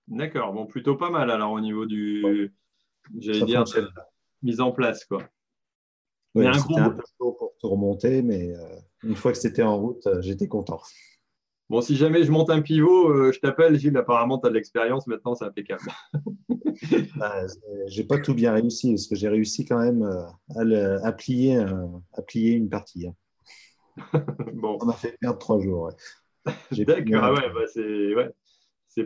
[0.08, 2.52] D'accord, bon, plutôt pas mal alors au niveau du,
[3.20, 3.64] j'allais dire,
[4.42, 5.06] mise en place.
[5.06, 5.22] quoi.
[6.34, 8.54] c'était un peu chaud pour tout remonter, mais
[9.04, 10.82] une fois que c'était en route, j'étais content.
[11.70, 13.96] Bon, si jamais je monte un pivot, euh, je t'appelle, Gilles.
[13.96, 15.06] Apparemment, tu as de l'expérience.
[15.06, 15.84] Maintenant, c'est impeccable.
[17.18, 17.46] bah,
[17.88, 21.58] j'ai pas tout bien réussi parce que j'ai réussi quand même euh, à, plier,
[22.14, 23.08] à plier une partie.
[23.08, 23.14] Hein.
[24.54, 24.78] bon.
[24.82, 25.92] On m'a fait perdre trois jours.
[26.72, 28.32] D'accord, ah ouais, bah c'est ouais.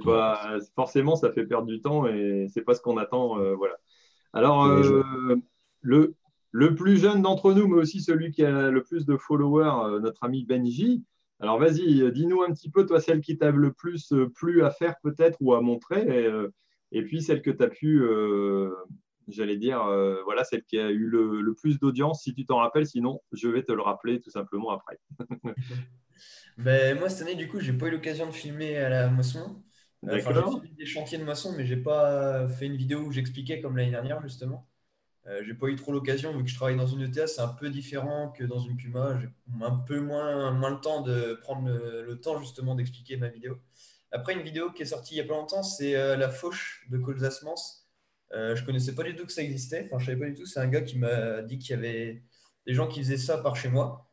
[0.04, 3.40] Pas forcément ça fait perdre du temps et c'est pas ce qu'on attend.
[3.40, 3.76] Euh, voilà.
[4.32, 4.66] Alors
[5.82, 6.16] le,
[6.54, 10.24] le plus jeune d'entre nous, mais aussi celui qui a le plus de followers, notre
[10.24, 11.04] ami Benji,
[11.44, 14.64] alors vas-y, euh, dis-nous un petit peu, toi, celle qui t'a le plus euh, plu
[14.64, 16.50] à faire peut-être ou à montrer, et, euh,
[17.06, 18.02] puis celle que tu as pu,
[19.28, 19.84] j'allais dire,
[20.24, 23.64] voilà, celle qui a eu le, plus d'audience, si tu t'en rappelles, sinon je vais
[23.64, 25.00] te le rappeler tout simplement après.
[26.58, 29.64] ben, moi, cette année, du coup, j'ai pas eu l'occasion de filmer à la moisson.
[30.06, 33.60] Enfin, j'ai fait des chantiers de moisson, mais j'ai pas fait une vidéo où j'expliquais
[33.60, 34.70] comme l'année dernière, justement.
[35.28, 37.48] Euh, j'ai pas eu trop l'occasion, vu que je travaille dans une ETA, c'est un
[37.48, 39.18] peu différent que dans une Puma.
[39.20, 39.30] J'ai
[39.62, 43.58] un peu moins, moins le temps de prendre le, temps justement d'expliquer ma vidéo.
[44.12, 46.86] Après, une vidéo qui est sortie il y a pas longtemps, c'est euh, la fauche
[46.92, 47.56] de Colzasmans.
[48.34, 49.84] Euh, je connaissais pas du tout que ça existait.
[49.86, 50.46] Enfin, je savais pas du tout.
[50.46, 52.24] C'est un gars qui m'a dit qu'il y avait
[52.68, 54.10] des gens qui faisaient ça par chez moi.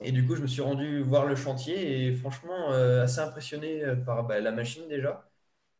[0.00, 3.82] Et du coup, je me suis rendu voir le chantier et franchement, euh, assez impressionné
[4.06, 5.28] par bah, la machine déjà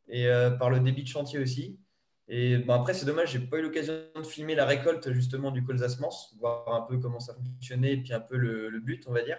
[0.09, 0.27] et
[0.59, 1.81] par le débit de chantier aussi.
[2.29, 5.65] Et bon, après, c'est dommage, j'ai pas eu l'occasion de filmer la récolte justement du
[5.65, 9.23] colzasmans, voir un peu comment ça fonctionnait et puis un peu le, but, on va
[9.23, 9.39] dire.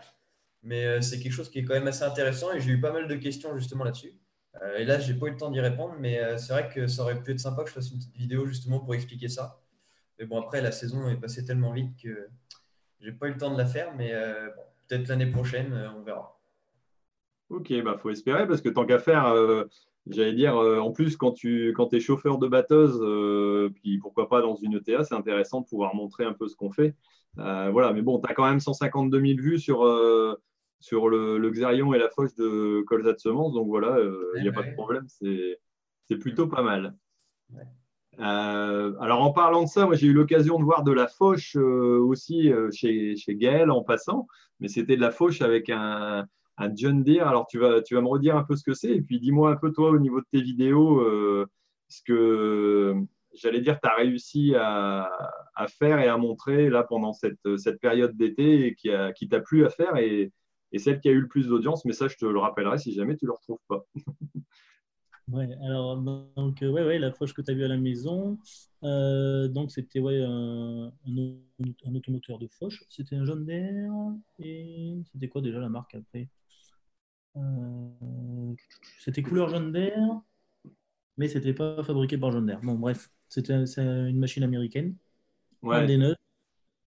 [0.64, 2.92] Mais euh, c'est quelque chose qui est quand même assez intéressant et j'ai eu pas
[2.92, 4.14] mal de questions justement là-dessus.
[4.62, 6.88] Euh, et là, j'ai pas eu le temps d'y répondre, mais euh, c'est vrai que
[6.88, 9.62] ça aurait pu être sympa que je fasse une petite vidéo justement pour expliquer ça.
[10.20, 12.28] Mais bon, après, la saison est passée tellement vite que
[13.00, 14.14] j'ai pas eu le temps de la faire, mais
[14.88, 16.40] peut-être l'année prochaine, on verra.
[17.50, 19.34] Ok, bah faut espérer parce que tant qu'à faire,
[20.08, 24.28] J'allais dire, euh, en plus, quand tu quand es chauffeur de batteuse, euh, puis pourquoi
[24.28, 26.96] pas dans une ETA, c'est intéressant de pouvoir montrer un peu ce qu'on fait.
[27.40, 29.80] Euh, voilà, mais bon, tu as quand même 152 000 vues sur,
[30.82, 33.98] sur le, le, Xerion et la foche de Colzat Semence, donc voilà,
[34.36, 36.96] il n'y a pas de problème, c'est plutôt pas mal.
[38.20, 42.52] alors en parlant de ça, moi j'ai eu l'occasion de voir de la fauche aussi
[42.72, 44.28] chez, chez Gaël en passant,
[44.60, 47.28] mais c'était de la fauche avec un, un John Deere.
[47.28, 48.92] Alors, tu vas, tu vas me redire un peu ce que c'est.
[48.92, 51.48] Et puis, dis-moi un peu, toi, au niveau de tes vidéos, euh,
[51.90, 52.96] ce que
[53.34, 55.10] j'allais dire, tu as réussi à,
[55.80, 59.70] faire et à montrer là pendant cette, cette période d'été qui, qui t'a plu à
[59.70, 60.32] faire et,
[60.72, 61.86] et, celle qui a eu le plus d'audience.
[61.86, 63.86] Mais ça, je te le rappellerai si jamais tu ne le retrouves pas.
[65.32, 68.38] Ouais, alors, donc, euh, ouais, ouais, la fauche que tu as vue à la maison,
[68.84, 72.84] euh, donc c'était ouais, un, un, automoteur de fauche.
[72.90, 73.92] C'était un jaune d'air
[74.40, 76.28] et c'était quoi déjà la marque après?
[77.36, 78.54] Euh,
[79.00, 79.98] c'était couleur jaune d'air,
[81.18, 82.60] mais c'était pas fabriqué par jaune d'air.
[82.62, 84.96] Bon, bref, c'était une machine américaine.
[85.62, 85.86] Ouais.
[85.86, 85.98] Des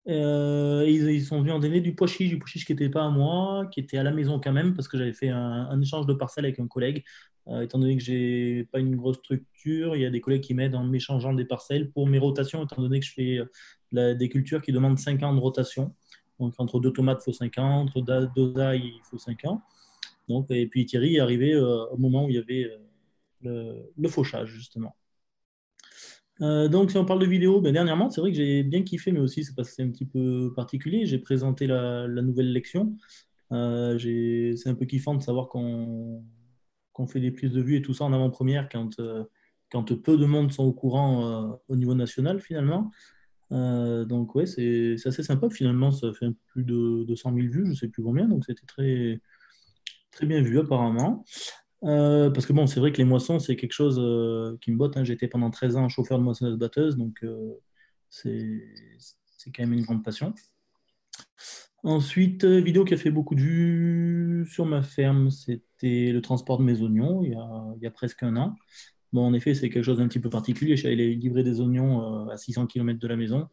[0.10, 3.04] euh, ils, sont venus en donner du pois chiche, du pois chiche qui n'était pas
[3.04, 6.06] à moi, qui était à la maison quand même, parce que j'avais fait un, échange
[6.06, 7.04] de parcelles avec un collègue.
[7.48, 10.54] Euh, étant donné que j'ai pas une grosse structure, il y a des collègues qui
[10.54, 13.40] m'aident en m'échangeant des parcelles pour mes rotations, étant donné que je fais
[13.92, 15.94] des cultures qui demandent 5 ans de rotation.
[16.40, 19.62] Donc entre deux tomates, il faut 5 ans, entre deux ail, il faut 5 ans.
[20.28, 22.70] Donc, et puis Thierry est arrivé au moment où il y avait
[23.42, 24.96] le, fauchage, justement.
[26.40, 29.20] donc, si on parle de vidéo, ben, dernièrement, c'est vrai que j'ai bien kiffé, mais
[29.20, 31.06] aussi c'est c'est un petit peu particulier.
[31.06, 32.96] J'ai présenté la, nouvelle lection.
[33.50, 36.24] c'est un peu kiffant de savoir qu'on
[37.08, 38.96] fait des prises de vue et tout ça en avant-première quand,
[40.04, 42.92] peu de monde sont au courant euh, au niveau national finalement.
[43.52, 45.50] Euh, donc ouais, c'est assez sympa.
[45.50, 48.66] Finalement, ça fait plus de 200 000 vues, je ne sais plus combien, donc c'était
[48.66, 49.22] très,
[50.18, 51.24] très bien vu apparemment.
[51.84, 53.96] Euh, parce que bon, c'est vrai que les moissons, c'est quelque chose
[54.62, 54.98] qui me botte.
[54.98, 55.04] Hein.
[55.04, 57.24] Été pendant 13 ans chauffeur de moissonneuse-batteuse, donc
[58.10, 58.64] c'est
[59.56, 60.34] quand même une grande passion.
[61.84, 66.64] Ensuite, vidéo qui a fait beaucoup de vues sur ma ferme, c'était le transport de
[66.64, 68.56] mes oignons il y a, il y a presque un an.
[69.14, 70.76] Bon, en effet, c'est quelque chose d'un petit peu particulier.
[70.76, 73.48] Je allé livrer des oignons euh, à 600 km de la maison.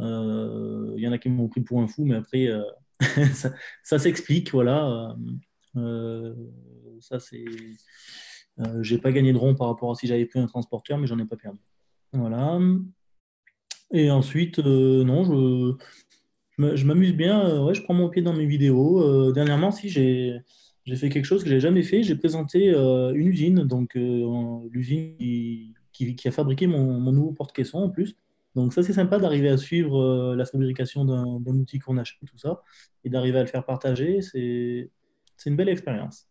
[0.00, 2.62] Euh, il y en a qui m'ont pris pour un fou, mais après, euh,
[3.82, 4.52] ça, s'explique.
[4.52, 5.16] Voilà.
[5.74, 7.44] Ça, c'est.
[8.80, 11.18] j'ai pas gagné de rond par rapport à si j'avais pris un transporteur, mais j'en
[11.18, 11.60] ai pas perdu.
[12.12, 12.58] Voilà.
[13.92, 15.76] Et ensuite, non, je,
[16.58, 17.62] je m'amuse bien.
[17.64, 19.32] ouais, je prends mon pied dans mes vidéos.
[19.32, 20.40] dernièrement, si j'ai
[20.84, 22.02] j'ai fait quelque chose que je n'ai jamais fait.
[22.02, 25.16] J'ai présenté euh, une usine, donc euh, l'usine
[25.92, 28.16] qui, qui, a fabriqué mon, mon nouveau porte-caisson en plus.
[28.54, 32.38] Donc ça, c'est sympa d'arriver à suivre euh, la fabrication d'un outil qu'on achète, tout
[32.38, 32.62] ça,
[33.04, 34.20] et d'arriver à le faire partager.
[34.22, 34.90] C'est
[35.50, 36.28] une belle expérience.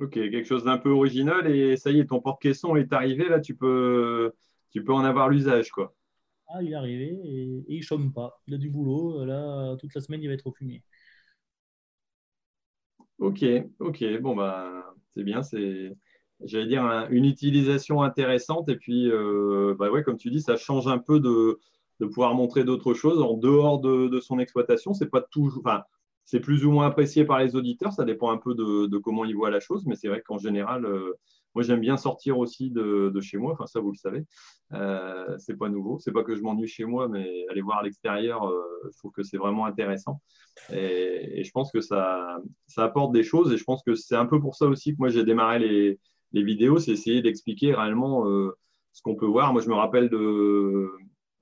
[0.00, 3.40] Ok, quelque chose d'un peu original et ça y est, ton porte-caisson est arrivé, là
[3.40, 4.32] tu peux,
[4.70, 5.94] tu peux en avoir l'usage quoi.
[6.48, 8.40] Ah, il est arrivé et, et il chôme pas.
[8.46, 10.82] Il a du boulot, là, toute la semaine il va être au fumier.
[13.18, 13.44] Ok,
[13.80, 15.94] ok, bon bah c'est bien, c'est
[16.42, 20.88] j'allais dire une utilisation intéressante et puis euh, bah ouais, comme tu dis, ça change
[20.88, 21.60] un peu de,
[22.00, 24.94] de pouvoir montrer d'autres choses en dehors de, de son exploitation.
[24.94, 25.82] C'est pas toujours, enfin,
[26.30, 29.34] c'est plus ou moins apprécié par les auditeurs, ça dépend un peu de, comment ils
[29.34, 31.18] voient la chose, mais c'est vrai qu'en général, euh,
[31.56, 33.54] moi, j'aime bien sortir aussi de, chez moi.
[33.54, 34.24] Enfin, ça, vous le savez.
[34.72, 35.98] Euh, c'est pas nouveau.
[35.98, 38.62] C'est pas que je m'ennuie chez moi, mais aller voir à l'extérieur, euh,
[38.92, 40.20] je trouve que c'est vraiment intéressant.
[40.72, 42.38] Et, je pense que ça,
[42.68, 43.52] ça apporte des choses.
[43.52, 45.98] Et je pense que c'est un peu pour ça aussi que moi, j'ai démarré les,
[46.44, 46.78] vidéos.
[46.78, 48.24] C'est essayer d'expliquer réellement
[48.92, 49.52] ce qu'on peut voir.
[49.52, 50.92] Moi, je me rappelle de,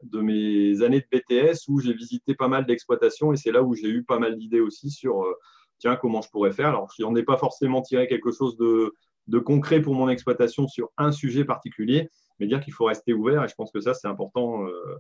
[0.02, 3.32] de mes années de BTS où j'ai visité pas mal d'exploitations.
[3.32, 5.34] Et c'est là où j'ai eu pas mal d'idées aussi sur euh,
[5.78, 6.68] tiens, comment je pourrais faire.
[6.68, 8.92] Alors, je n'en ai pas forcément tiré quelque chose de
[9.28, 13.44] de concret pour mon exploitation sur un sujet particulier, mais dire qu'il faut rester ouvert.
[13.44, 14.96] Et je pense que ça, c'est important euh,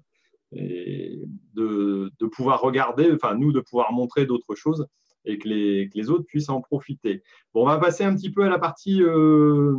[0.52, 1.20] et
[1.54, 4.86] de, pouvoir regarder, enfin, nous, de pouvoir montrer d'autres choses
[5.24, 7.22] et que les, les, autres puissent en profiter.
[7.52, 9.76] Bon, on va passer un petit peu à la partie euh,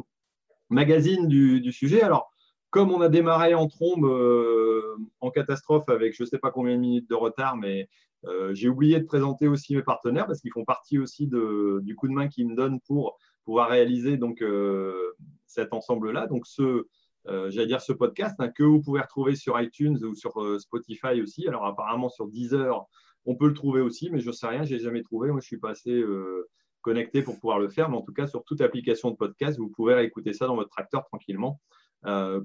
[0.69, 2.01] magazine du, sujet.
[2.01, 2.31] Alors,
[2.69, 6.75] comme on a démarré en trombe, euh, en catastrophe, avec je ne sais pas combien
[6.75, 7.89] de minutes de retard, mais
[8.51, 12.09] j'ai oublié de présenter aussi mes partenaires parce qu'ils font partie aussi de, du coup
[12.09, 13.17] de main qu'ils me donnent pour
[13.49, 15.15] pouvoir réaliser donc euh,
[15.47, 16.27] cet ensemble-là.
[16.27, 16.85] Donc ce,
[17.27, 20.59] euh, j'allais dire ce podcast hein, que vous pouvez retrouver sur iTunes ou sur euh,
[20.59, 21.47] Spotify aussi.
[21.47, 22.85] Alors apparemment sur Deezer,
[23.25, 25.31] on peut le trouver aussi, mais je ne sais rien, je n'ai jamais trouvé.
[25.31, 25.99] Moi, je suis pas assez
[26.81, 29.69] connecté pour pouvoir le faire, mais en tout cas sur toute application de podcast, vous
[29.69, 31.59] pouvez écouter ça dans votre tracteur tranquillement.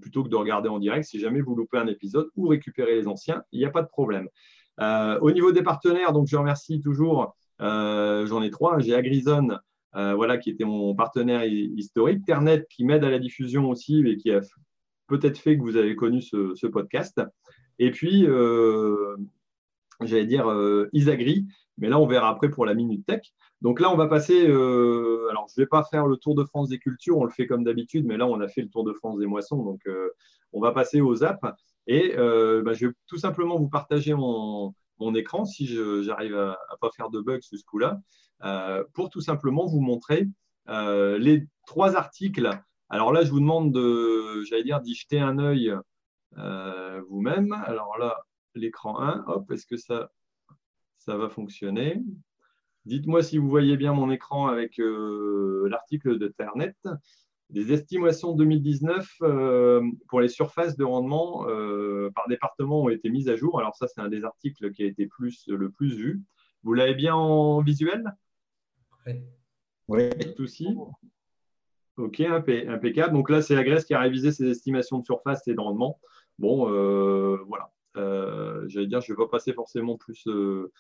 [0.00, 1.04] Plutôt que de regarder en direct.
[1.04, 3.88] Si jamais vous loupez un épisode ou récupérer les anciens, il n'y a pas de
[3.88, 4.28] problème.
[4.80, 8.78] au niveau des partenaires, donc je remercie toujours, j'en ai trois.
[8.80, 9.58] J'ai Agrison
[9.96, 12.24] euh, voilà, qui était mon partenaire historique.
[12.24, 14.40] Ternet, qui m'aide à la diffusion aussi et qui a
[15.06, 17.20] peut-être fait que vous avez connu ce, podcast.
[17.78, 19.16] Et puis, euh,
[20.00, 21.46] j'allais dire euh, Isagri,
[21.78, 23.22] mais là, on verra après pour la Minute Tech.
[23.64, 24.44] Donc là, on va passer.
[24.44, 27.48] alors, je ne vais pas faire le Tour de France des cultures, on le fait
[27.48, 29.62] comme d'habitude, mais là, on a fait le Tour de France des moissons.
[29.64, 29.80] Donc,
[30.52, 31.48] on va passer aux apps.
[31.88, 34.72] Et bah, je vais tout simplement vous partager mon,
[35.16, 38.00] écran si j'arrive à ne pas faire de bugs ce coup-là.
[38.42, 40.28] Euh, pour tout simplement vous montrer
[40.68, 42.50] euh, les trois articles.
[42.90, 45.74] Alors là, je vous demande de, j'allais dire, d'y jeter un œil
[46.36, 47.52] euh, vous-même.
[47.64, 50.10] Alors là, l'écran 1, hop, est-ce que ça,
[50.98, 52.02] ça va fonctionner?
[52.86, 56.74] Dites-moi si vous voyez bien mon écran avec l'article de Ternet.
[57.50, 59.08] Des estimations 2019
[60.08, 61.44] pour les surfaces de rendement
[62.14, 63.58] par département ont été mises à jour.
[63.58, 66.22] Alors ça, c'est un des articles qui a été plus, le plus vu.
[66.62, 68.04] Vous l'avez bien en visuel?
[69.06, 69.14] Oui.
[69.88, 69.98] Pas
[71.96, 73.12] Ok, impeccable.
[73.12, 76.00] Donc là, c'est la Grèce qui a révisé ses estimations de surface et de rendement.
[76.38, 77.70] Bon, euh, voilà.
[77.96, 80.72] Euh, j'allais dire, je ne vais pas passer forcément plus, euh,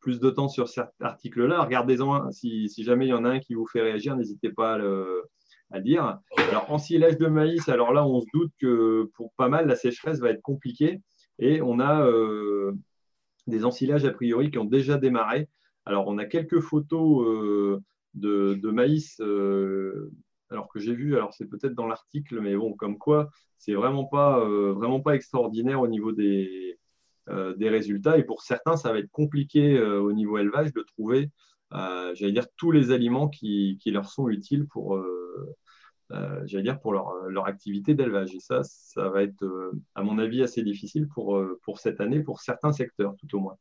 [0.00, 1.62] plus de temps sur cet article-là.
[1.62, 4.74] Regardez-en si, si, jamais il y en a un qui vous fait réagir, n'hésitez pas
[4.74, 5.24] à le
[5.80, 6.18] dire.
[6.50, 9.76] Alors, en silage de maïs, alors là, on se doute que pour pas mal, la
[9.76, 11.00] sécheresse va être compliquée.
[11.38, 12.08] Et on a
[13.46, 15.48] des ensilages a priori qui ont déjà démarré.
[15.84, 17.80] Alors, on a quelques photos
[18.14, 19.20] de, maïs
[20.50, 24.04] alors que j'ai vu, alors c'est peut-être dans l'article, mais bon, comme quoi, c'est vraiment
[24.04, 24.40] pas,
[24.72, 26.77] vraiment pas extraordinaire au niveau des,
[27.56, 28.18] des résultats.
[28.18, 31.30] Et pour certains, ça va être compliqué au niveau élevage de trouver
[31.74, 35.54] euh, j'allais dire, tous les aliments qui, qui leur sont utiles pour, euh,
[36.12, 38.34] euh, j'allais dire, pour leur, leur activité d'élevage.
[38.34, 39.44] Et ça, ça va être,
[39.94, 43.56] à mon avis, assez difficile pour, pour cette année, pour certains secteurs, tout au moins.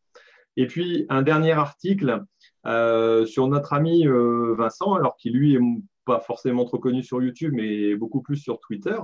[0.56, 2.23] Et puis, un dernier article
[2.65, 5.60] sur notre ami Vincent, alors qui lui est
[6.06, 8.97] pas forcément trop connu sur YouTube, mais beaucoup plus sur Twitter,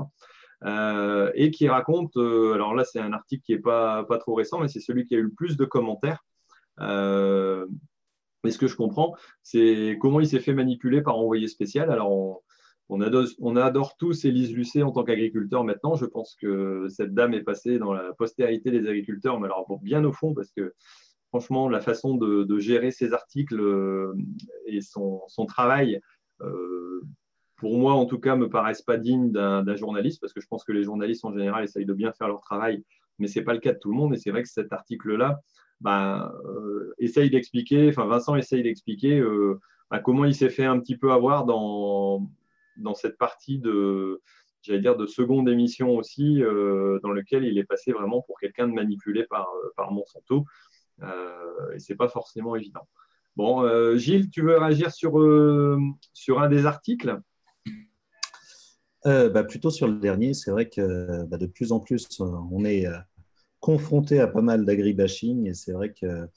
[0.65, 4.67] et qui raconte, alors là c'est un article qui n'est pas, pas trop récent, mais
[4.67, 6.23] c'est celui qui a eu le plus de commentaires,
[6.80, 11.91] mais ce que je comprends, c'est comment il s'est fait manipuler par envoyé spécial.
[11.91, 12.43] Alors,
[12.89, 13.02] on,
[13.56, 15.95] adore, tous Élise Lucet en tant qu'agriculteur maintenant.
[15.95, 20.04] Je pense que cette dame est passée dans la postérité des agriculteurs, mais alors bien
[20.04, 20.73] au fond, parce que
[21.30, 24.13] franchement, la façon de, gérer ses articles euh,
[24.67, 25.99] et son, travail,
[26.41, 27.02] euh,
[27.63, 30.65] pour moi en tout cas, me paraissent pas dignes d'un journaliste, parce que je pense
[30.65, 32.84] que les journalistes en général essayent de bien faire leur travail,
[33.19, 34.13] mais ce n'est pas le cas de tout le monde.
[34.13, 35.39] Et c'est vrai que cet article-là,
[35.80, 40.78] ben, euh, essaye d'expliquer, enfin Vincent essaye d'expliquer euh, ben, comment il s'est fait un
[40.78, 42.28] petit peu avoir dans,
[42.95, 44.21] cette partie de,
[44.62, 48.67] j'allais dire, de seconde émission aussi, euh, dans lequel il est passé vraiment pour quelqu'un
[48.67, 49.47] de manipulé par,
[49.78, 50.43] par Monsanto.
[51.02, 52.89] et c'est pas forcément évident.
[53.38, 57.21] Bon, Gilles, tu veux réagir sur un des articles?
[59.06, 62.86] Bah, Plutôt sur le dernier, c'est vrai que bah, de plus en plus, on est
[63.60, 66.28] confronté à pas mal d'agribashing et c'est vrai que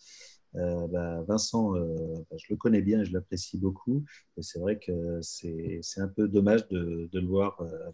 [0.57, 4.05] euh, bah, Vincent, euh, je le connais bien je l'apprécie beaucoup.
[4.37, 7.91] Et c'est vrai que c'est un peu dommage de, le voir euh,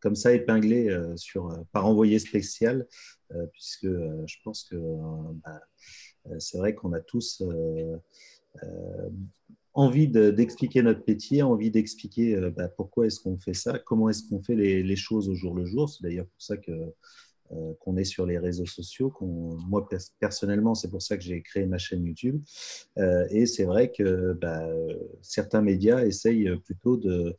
[0.00, 2.86] comme ça épinglé sur, par envoyé spécial,
[3.52, 4.76] puisque je pense que
[6.38, 7.42] c'est vrai qu'on a tous
[9.76, 14.56] envie d'expliquer notre métier, envie d'expliquer pourquoi est-ce qu'on fait ça, comment est-ce qu'on fait
[14.56, 15.88] les, choses au jour le jour.
[15.88, 16.72] C'est d'ailleurs pour ça que
[17.52, 19.12] euh, qu'on est sur les réseaux sociaux.
[19.20, 19.86] Moi,
[20.18, 22.42] personnellement, c'est pour ça que j'ai créé ma chaîne YouTube.
[22.98, 24.66] Euh, et c'est vrai que bah,
[25.20, 27.32] certains médias essayent plutôt de, euh,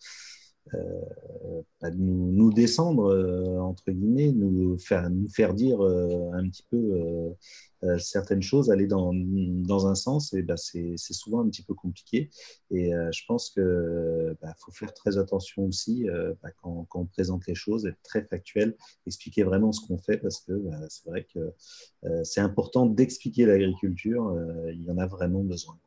[1.82, 7.36] bah, nous, descendre, entre guillemets, nous faire, nous faire dire un petit peu
[7.84, 11.76] euh, certaines choses aller dans, dans un sens et bah, c'est souvent un petit peu
[11.76, 12.30] compliqué.
[12.72, 17.06] Et euh, je pense qu'il bah, faut faire très attention aussi euh, bah, quand, on
[17.06, 18.76] présente les choses, être très factuel,
[19.06, 20.54] expliquer vraiment ce qu'on fait parce que
[20.90, 21.54] c'est vrai que
[22.24, 24.36] c'est important d'expliquer l'agriculture.
[24.72, 25.78] il y en a vraiment besoin.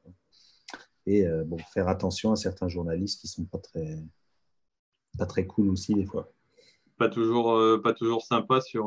[1.06, 3.98] Et bon, faire attention à certains journalistes qui sont pas très,
[5.18, 6.33] pas très cool aussi des fois.
[6.99, 8.87] Pas toujours, pas toujours sympa sur,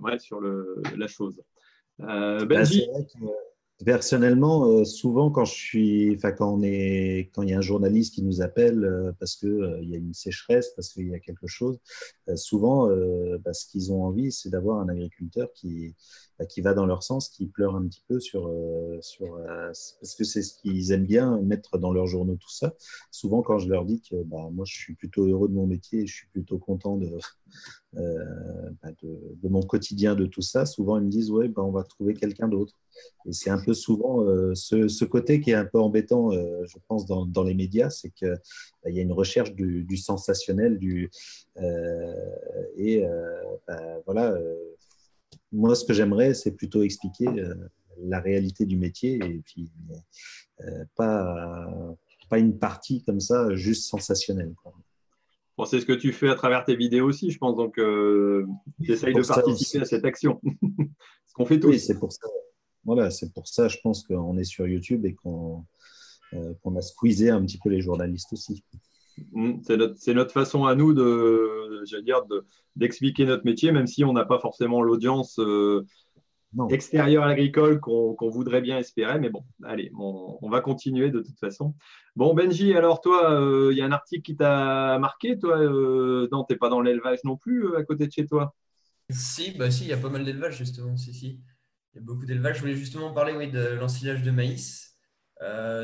[0.00, 1.42] ouais, sur le, la chose.
[2.00, 2.62] Euh, bah,
[3.84, 7.62] personnellement, euh, souvent quand je suis, enfin quand on est, quand il y a un
[7.62, 11.14] journaliste qui nous appelle euh, parce que il y a une sécheresse, parce qu'il y
[11.14, 11.78] a quelque chose,
[12.34, 12.88] souvent,
[13.44, 15.94] bah, ce qu'ils ont envie, c'est d'avoir un agriculteur qui,
[16.38, 18.50] bah, qui va dans leur sens, qui pleure un petit peu sur,
[19.00, 19.38] sur
[20.00, 22.74] parce que c'est ce qu'ils aiment bien mettre dans leurs journaux tout ça.
[23.10, 26.06] Souvent, quand je leur dis que bah, moi, je suis plutôt heureux de mon métier,
[26.06, 27.10] je suis plutôt content de
[27.96, 28.70] euh,
[29.02, 32.48] de, mon quotidien, de tout ça, souvent ils me disent ouais, on va trouver quelqu'un
[32.48, 32.74] d'autre.
[33.26, 36.78] Et c'est un peu souvent euh, ce, côté qui est un peu embêtant, euh, je
[36.88, 38.38] pense, dans, dans les médias, c'est qu'il
[38.84, 41.10] bah, y a une recherche du, sensationnel, du,
[42.76, 43.02] et
[43.66, 44.38] bah, voilà.
[45.52, 47.26] moi, ce que j'aimerais, c'est plutôt expliquer
[47.98, 49.70] la réalité du métier et puis
[50.94, 51.96] pas,
[52.28, 54.54] pas une partie comme ça, juste sensationnelle.
[54.62, 54.74] Quoi
[55.64, 57.56] c'est ce que tu fais à travers tes vidéos aussi, je pense.
[57.56, 58.46] Donc, euh,
[58.84, 60.40] tu essayes de participer à cette action.
[61.26, 61.68] ce qu'on fait tous.
[61.68, 62.28] Oui, c'est pour ça.
[62.86, 65.64] Voilà, c'est pour ça, je pense qu'on est sur YouTube et qu'on
[66.32, 68.64] euh, a squeezé un petit peu les journalistes aussi.
[69.32, 69.60] Mmh,
[69.98, 72.22] c'est notre, façon à nous de, dire,
[72.76, 75.84] d'expliquer notre métier, même si on n'a pas forcément l'audience euh,
[76.70, 79.18] extérieur à l'agricole qu'on voudrait bien espérer.
[79.18, 81.74] Mais bon, allez, on, va continuer de toute façon.
[82.14, 86.28] Bon, Benji, alors toi, euh, il y a un article qui t'a marqué, toi euh,
[86.32, 88.54] Non, tu n'es pas dans l'élevage non plus euh, à côté de chez toi?
[89.10, 90.96] Si, bah si, il y a pas mal d'élevage justement.
[90.96, 91.40] Si, si.
[91.96, 92.56] Il y a beaucoup d'élevage.
[92.56, 94.96] Je voulais justement parler oui, de l'ensilage de maïs.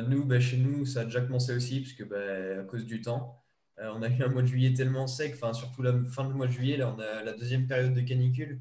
[0.08, 3.42] nous, bah, chez nous, ça a déjà commencé aussi, puisque bah, à cause du temps.
[3.78, 6.46] on a eu un mois de juillet tellement sec, enfin surtout la fin du mois
[6.46, 8.60] de juillet, là on a la deuxième période de canicule.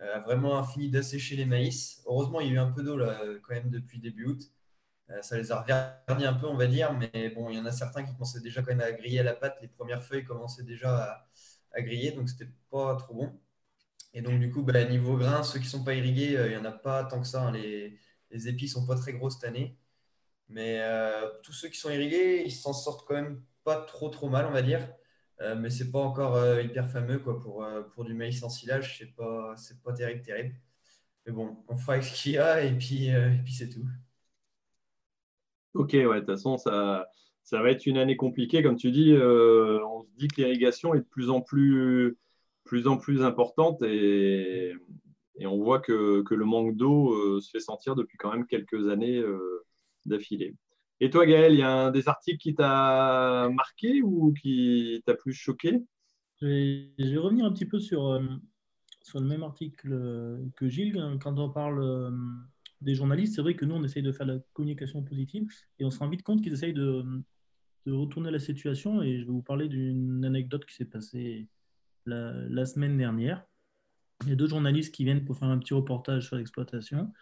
[0.00, 2.02] Euh, a vraiment fini d'assécher les maïs.
[2.06, 2.98] Heureusement, il y a eu un peu d'eau
[3.42, 4.42] quand même depuis début août.
[5.10, 7.66] Euh, ça les a revernis un peu, on va dire, mais bon, il y en
[7.66, 9.58] a certains qui commençaient déjà quand même à griller à la pâte.
[9.62, 11.26] Les premières feuilles commençaient déjà
[11.72, 13.40] à, griller, donc c'était pas trop bon.
[14.16, 16.56] Et donc, du coup, bah, niveau grains, ceux qui ne sont pas irrigués, il n'y
[16.56, 17.42] en a pas tant que ça.
[17.42, 17.52] Hein.
[17.52, 17.98] Les,
[18.48, 19.78] épis ne sont pas très gros cette année.
[20.48, 20.80] Mais
[21.42, 24.52] tous ceux qui sont irrigués, ils s'en sortent quand même pas trop trop mal, on
[24.52, 24.88] va dire.
[25.58, 28.98] mais c'est pas encore hyper fameux quoi, pour, pour du maïs sans silage.
[28.98, 29.54] C'est pas,
[29.84, 30.54] pas terrible, terrible.
[31.26, 33.10] Mais bon, on fera avec ce qu'il y a et puis,
[33.44, 33.86] puis c'est tout.
[35.74, 37.06] Ok, ouais, de toute façon, ça,
[37.42, 38.62] ça va être une année compliquée.
[38.62, 42.16] Comme tu dis, euh, on se dit que l'irrigation est de plus en plus,
[42.66, 44.74] plus, en plus importante et,
[45.40, 49.18] on voit que, le manque d'eau euh, se fait sentir depuis quand même quelques années
[49.18, 49.64] euh,
[50.06, 50.54] d'affilée.
[51.00, 55.14] Et toi, Gaël, il y a un des articles qui t'a marqué ou qui t'a
[55.14, 55.82] plus choqué?
[56.40, 58.20] Je vais, revenir un petit peu sur,
[59.02, 59.90] sur le même article
[60.56, 62.12] que Gilles quand on parle
[62.80, 65.48] des journalistes, c'est vrai que nous, on essaye de faire la communication positive
[65.78, 67.04] et on se rend vite compte qu'ils essayent de,
[67.86, 69.02] de, retourner la situation.
[69.02, 71.48] Et je vais vous parler d'une anecdote qui s'est passée
[72.06, 73.44] la, semaine dernière.
[74.22, 77.12] Il y a deux journalistes qui viennent pour faire un petit reportage sur l'exploitation.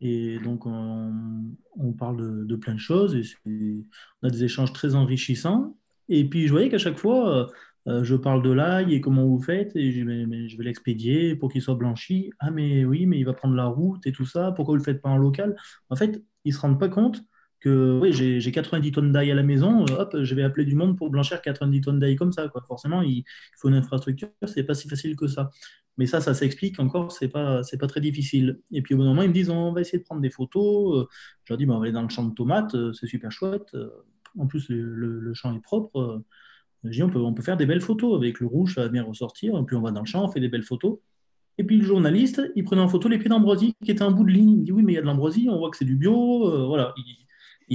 [0.00, 3.16] Et donc, on, parle de, plein de choses
[3.46, 5.76] on a des échanges très enrichissants.
[6.08, 7.48] Et puis, je voyais qu'à chaque fois,
[7.86, 11.52] euh, je parle de l'ail et comment vous faites, et je, je vais l'expédier pour
[11.52, 12.30] qu'il soit blanchi.
[12.38, 14.86] Ah, mais oui, mais il va prendre la route et tout ça, pourquoi vous ne
[14.86, 15.56] le faites pas en local?
[15.90, 17.24] En fait, ils ne se rendent pas compte
[17.68, 20.96] oui, j'ai 90 tonnes d'ail à la maison, euh, hop, je vais appeler du monde
[20.96, 22.48] pour blanchir 90 tonnes d'ail comme ça.
[22.48, 22.62] Quoi.
[22.66, 23.24] Forcément, il,
[23.56, 25.50] faut une infrastructure, c'est pas si facile que ça.
[25.96, 28.60] Mais ça, ça s'explique encore, c'est pas, pas très difficile.
[28.72, 30.30] Et puis au bout d'un moment, ils me disent on va essayer de prendre des
[30.30, 31.04] photos.
[31.04, 31.08] Euh,
[31.44, 33.76] je leur dis on va aller dans le champ de tomates, c'est super chouette.
[34.38, 36.24] En plus, le champ est propre
[37.02, 39.56] on peut, on peut faire des belles photos avec le rouge, ça va bien ressortir.
[39.58, 40.98] Et puis on va dans le champ, on fait des belles photos.
[41.56, 44.24] Et puis le journaliste, il prenait en photo les pieds d'ambroisie qui étaient un bout
[44.24, 44.58] de ligne.
[44.58, 46.48] Il dit oui, mais il y a de l'ambroisie, on voit que c'est du bio.
[46.48, 47.26] Euh, voilà, il,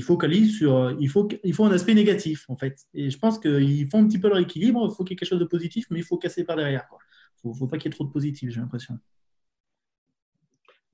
[0.02, 0.96] focalise sur.
[1.00, 2.88] Il faut, il faut un aspect négatif, en fait.
[2.94, 4.88] Et je pense qu'ils font un petit peu leur équilibre.
[4.90, 6.88] Il faut qu'il y ait quelque chose de positif, mais il faut casser par derrière.
[7.44, 9.00] Il ne faut, pas qu'il y ait trop de positif, j'ai l'impression.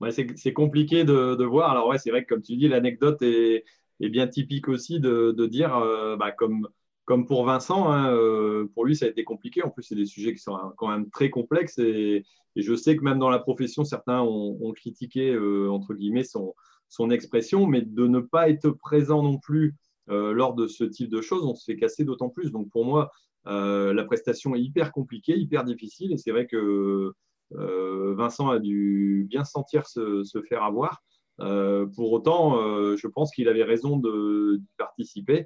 [0.01, 1.71] Ouais, c'est compliqué de, voir.
[1.71, 3.63] Alors, ouais, c'est vrai que, comme tu dis, l'anecdote est,
[3.99, 9.05] bien typique aussi de, dire, euh, bah, comme pour Vincent, hein, euh, pour lui, ça
[9.05, 9.63] a été compliqué.
[9.63, 11.77] En plus, c'est des sujets qui sont quand même très complexes.
[11.79, 12.25] Et,
[12.55, 16.53] je sais que même dans la profession, certains ont, critiqué, euh, entre guillemets, son,
[16.95, 19.75] son, expression, mais de ne pas être présent non plus
[20.09, 22.51] euh, lors de ce type de choses, on se fait casser d'autant plus.
[22.51, 23.11] Donc, pour moi,
[23.45, 26.11] la prestation est hyper compliquée, hyper difficile.
[26.11, 27.13] Et c'est vrai que
[27.51, 31.03] Vincent a dû bien sentir se, faire avoir.
[31.37, 32.55] pour autant,
[32.95, 35.45] je pense qu'il avait raison de, participer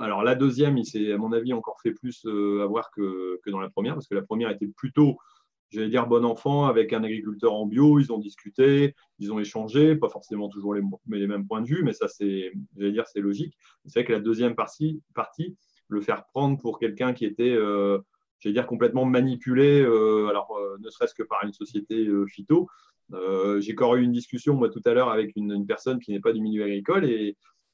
[0.00, 3.60] alors la deuxième, il s'est, à mon avis, encore fait plus euh, avoir que, dans
[3.60, 5.18] la première, parce que la première était plutôt,
[5.70, 9.96] j'allais dire, bon enfant, avec un agriculteur en bio, ils ont discuté, ils ont échangé,
[9.96, 13.56] pas forcément toujours les, mêmes points de vue, mais ça, c'est, j'allais dire, c'est logique.
[13.86, 15.02] C'est vrai que la deuxième partie,
[15.88, 17.98] le faire prendre pour quelqu'un qui était, euh,
[18.40, 22.68] j'allais dire, complètement manipulé, euh, alors ne serait-ce que par une société phyto.
[23.10, 26.32] j'ai encore eu une discussion, moi, tout à l'heure, avec une, personne qui n'est pas
[26.32, 27.04] du milieu agricole,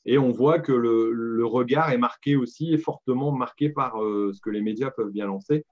[0.07, 4.41] et on voit que le, regard est marqué aussi, et fortement marqué par euh, ce
[4.41, 5.65] que les médias peuvent bien lancer.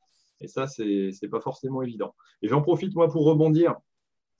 [0.42, 2.14] Et ça, ce n'est pas forcément évident.
[2.42, 3.76] Et j'en profite, moi, pour rebondir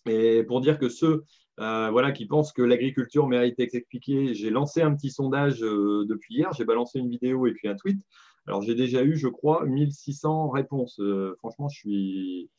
[0.07, 1.25] et pour dire que ceux
[1.61, 6.05] euh, voilà, qui pensent que l'agriculture mérite d'être expliquée, j'ai lancé un petit sondage euh,
[6.09, 6.53] depuis hier.
[6.53, 8.01] J'ai balancé une vidéo et puis un tweet.
[8.47, 11.01] Alors, j'ai déjà eu, je crois, 1600 réponses.
[11.39, 12.51] franchement, je suis,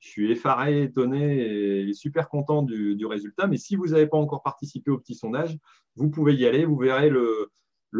[0.00, 3.46] je suis effaré, étonné et super content du, résultat.
[3.46, 5.56] Mais si vous n'avez pas encore participé au petit sondage,
[5.96, 6.64] vous pouvez y aller.
[6.64, 7.50] Vous verrez le,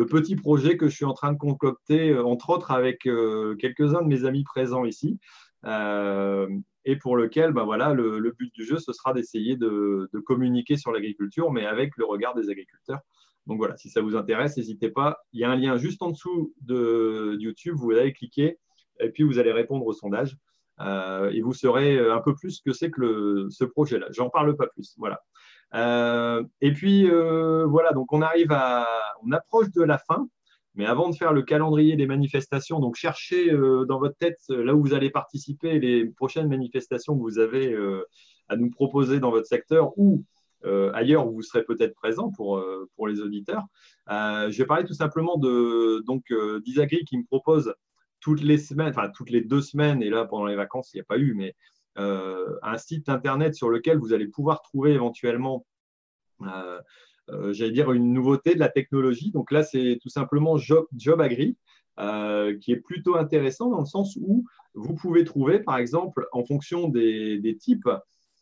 [0.06, 4.02] petit projet que je suis en train de concocter, euh, entre autres avec euh, quelques-uns
[4.02, 5.18] de mes amis présents ici.
[5.66, 6.48] Euh,
[6.86, 10.92] et pour lequel ben voilà, le, but du jeu, ce sera d'essayer de, communiquer sur
[10.92, 13.00] l'agriculture, mais avec le regard des agriculteurs.
[13.46, 15.18] Donc voilà, si ça vous intéresse, n'hésitez pas.
[15.32, 18.58] Il y a un lien juste en dessous de YouTube, vous allez cliquer
[19.00, 20.36] et puis vous allez répondre au sondage.
[20.80, 24.06] Et vous saurez un peu plus ce que c'est que ce projet-là.
[24.12, 24.94] J'en parle pas plus.
[24.96, 25.20] Voilà.
[25.74, 28.86] Euh, et puis euh, voilà, donc on arrive à,
[29.22, 30.28] on approche de la fin.
[30.74, 34.80] Mais avant de faire le calendrier des manifestations, donc cherchez dans votre tête là où
[34.80, 37.76] vous allez participer, les prochaines manifestations que vous avez
[38.48, 40.22] à nous proposer dans votre secteur ou
[40.94, 42.64] ailleurs où vous serez peut-être présent pour,
[42.94, 43.64] pour les auditeurs.
[44.08, 46.32] je vais parler tout simplement de donc
[46.64, 47.74] d'Isagri qui me propose
[48.20, 51.02] toutes les semaines, enfin toutes les deux semaines, et là pendant les vacances, il n'y
[51.02, 51.52] a pas eu, mais euh,
[51.96, 55.66] un site internet sur lequel vous allez pouvoir trouver éventuellement,
[56.42, 56.80] euh,
[57.30, 59.30] euh, j'allais dire, une nouveauté de la technologie.
[59.30, 60.86] Donc là, c'est tout simplement Job,
[61.20, 61.56] Agri,
[62.60, 66.88] qui est plutôt intéressant dans le sens où vous pouvez trouver, par exemple, en fonction
[66.88, 67.88] des, types,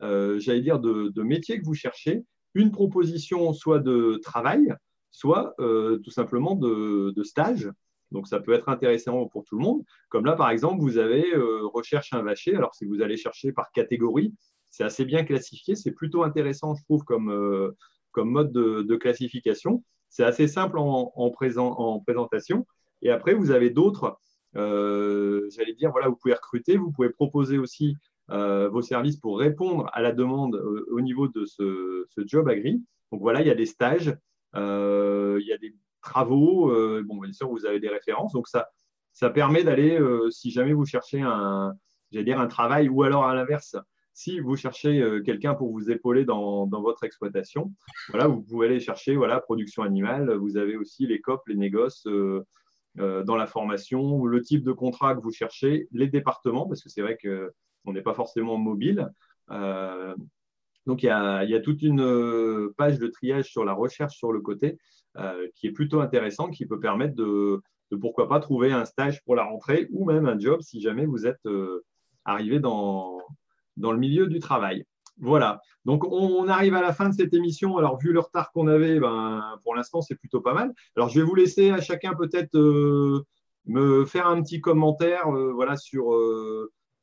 [0.00, 2.24] j'allais dire, de, métiers que vous cherchez,
[2.54, 4.72] une proposition soit de travail,
[5.10, 7.68] soit tout simplement de stage
[8.12, 9.82] Donc, ça peut être intéressant pour tout le monde.
[10.08, 12.56] Comme là, par exemple, vous avez recherche un vacher.
[12.56, 14.34] Alors, si vous allez chercher par catégorie,
[14.70, 15.74] c'est assez bien classifié.
[15.74, 17.74] C'est plutôt intéressant, je trouve, comme,
[18.12, 19.84] comme mode de, classification.
[20.08, 22.66] C'est assez simple en, en, en, présentation.
[23.02, 24.18] Et après, vous avez d'autres,
[24.54, 27.94] j'allais dire, voilà, vous pouvez recruter, vous pouvez proposer aussi
[28.30, 32.82] euh, vos services pour répondre à la demande euh, au niveau de ce, job agri.
[33.10, 34.14] Donc voilà, il y a des stages,
[34.54, 35.67] euh, il y a des
[36.08, 36.72] travaux.
[37.04, 38.32] bon, bien sûr, vous avez des références.
[38.32, 38.68] Donc ça,
[39.12, 39.98] ça permet d'aller,
[40.30, 41.74] si jamais vous cherchez un,
[42.12, 43.76] dire un travail, ou alors à l'inverse,
[44.14, 47.72] si vous cherchez quelqu'un pour vous épauler dans, votre exploitation,
[48.08, 50.34] voilà, vous pouvez aller chercher voilà, production animale.
[50.36, 52.06] Vous avez aussi les COP, les négoces
[52.96, 57.02] dans la formation, le type de contrat que vous cherchez, les départements, parce que c'est
[57.02, 57.52] vrai que
[57.84, 59.10] on n'est pas forcément mobile.
[59.50, 60.14] Euh,
[60.86, 64.40] donc, il y, a, toute une euh, page de triage sur la recherche sur le
[64.40, 64.76] côté euh,
[65.54, 67.60] qui est plutôt intéressant, qui peut permettre de,
[68.00, 71.26] pourquoi pas trouver un stage pour la rentrée ou même un job si jamais vous
[71.26, 71.42] êtes
[72.24, 73.18] arrivé dans,
[73.76, 74.84] dans le milieu du travail.
[75.20, 75.60] Voilà.
[75.84, 77.76] Donc, on, arrive à la fin de cette émission.
[77.78, 80.72] Alors, vu le retard qu'on avait, ben, pour l'instant, c'est plutôt pas mal.
[80.96, 82.56] Alors, je vais vous laisser à chacun peut-être
[83.66, 86.14] me faire un petit commentaire voilà, sur,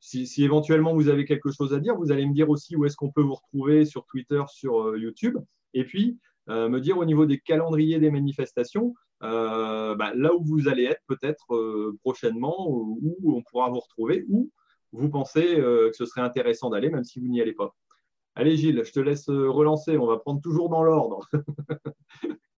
[0.05, 2.95] si, éventuellement vous avez quelque chose à dire, vous allez me dire aussi où est-ce
[2.95, 5.37] qu'on peut vous retrouver sur Twitter, sur euh, YouTube.
[5.73, 8.93] Et puis, euh, me dire au niveau des calendriers des manifestations,
[9.23, 14.51] euh, bah, là où vous allez être peut-être prochainement, où on pourra vous retrouver, où
[14.91, 17.75] vous pensez que ce serait intéressant d'aller, même si vous n'y allez pas.
[18.35, 21.27] Allez Gilles, je te laisse relancer, on va prendre toujours dans l'ordre.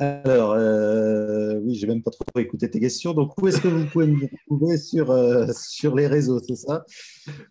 [0.00, 3.12] Alors, euh, oui, j'ai même pas trop écouté tes questions.
[3.12, 6.86] Donc, où est-ce que vous pouvez me retrouver sur, euh, sur les réseaux, c'est ça?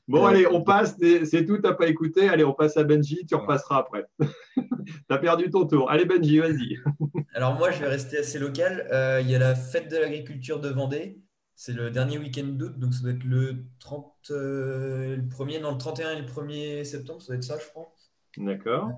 [0.08, 0.96] Bon, allez, on passe.
[1.00, 2.28] C'est tout, tu n'as pas écouté.
[2.28, 4.08] Allez, on passe à Benji, tu repasseras après.
[4.58, 4.66] tu
[5.10, 5.92] as perdu ton tour.
[5.92, 6.78] Allez, Benji, vas-y.
[7.36, 8.88] Alors, moi, je vais rester assez local.
[8.92, 11.20] Euh, il y a la fête de l'agriculture de Vendée.
[11.54, 15.78] C'est le dernier week-end d'août, donc ça doit être le 30, le 1er, non, le
[15.78, 17.94] 31 et le 1er septembre, ça doit être ça, je crois.
[18.38, 18.92] D'accord.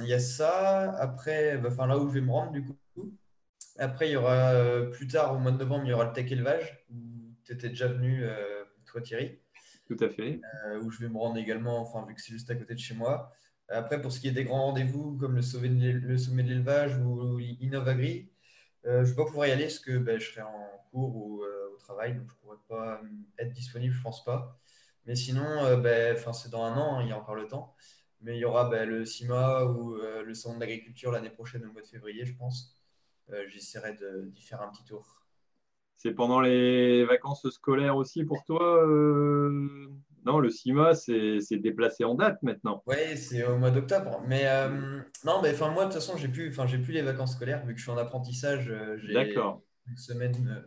[0.00, 0.92] Il y a ça.
[1.00, 2.76] Après, bah, enfin, là où je vais me rendre, du coup,
[3.78, 6.12] après, il y aura euh, plus tard, au mois de novembre, il y aura le
[6.12, 6.96] Tech Élevage, où
[7.44, 9.38] tu étais déjà venu, euh, toi Thierry.
[9.86, 10.40] Tout à fait.
[10.66, 12.78] Euh, où je vais me rendre également, enfin, vu que c'est juste à côté de
[12.78, 13.32] chez moi.
[13.68, 18.30] Après, pour ce qui est des grands rendez-vous, comme le sommet de l'élevage ou Innovagri,
[18.84, 21.42] je ne vais pas pouvoir y aller parce que ben, je serai en cours ou
[21.42, 23.00] au travail, donc je ne pourrai pas
[23.38, 24.56] être disponible, je ne pense pas.
[25.04, 27.74] Mais sinon, ben, c'est dans un an, hein, il y a encore le temps.
[28.20, 31.82] Mais il y aura ben, le CIMA ou le Salon d'agriculture l'année prochaine, au mois
[31.82, 32.75] de février, je pense.
[33.32, 33.96] Euh, j'essaierai
[34.28, 35.22] d'y faire un petit tour.
[35.96, 39.88] C'est pendant les vacances scolaires aussi pour toi euh,
[40.24, 42.82] Non, le CIMA, c'est déplacé en date maintenant.
[42.86, 44.22] Oui, c'est au mois d'octobre.
[44.26, 47.64] Mais euh, non, mais enfin, moi, de toute façon, j'ai plus, plus les vacances scolaires
[47.64, 48.72] vu que je suis en apprentissage.
[49.02, 49.34] j'ai
[49.88, 50.64] une semaine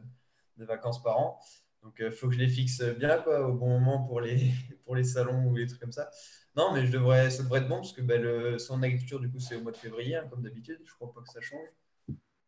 [0.57, 1.39] de vacances par an.
[1.84, 4.51] Donc, il faut que je les fixe bien quoi, au bon moment pour les,
[4.86, 6.10] pour les salons ou les trucs comme ça.
[6.57, 9.32] Non, mais je devrais, ça devrait être bon parce que ben, le salon d'agriculture, du
[9.32, 10.80] coup, c'est au mois de février, hein, comme d'habitude.
[10.84, 11.70] Je ne crois pas que ça change.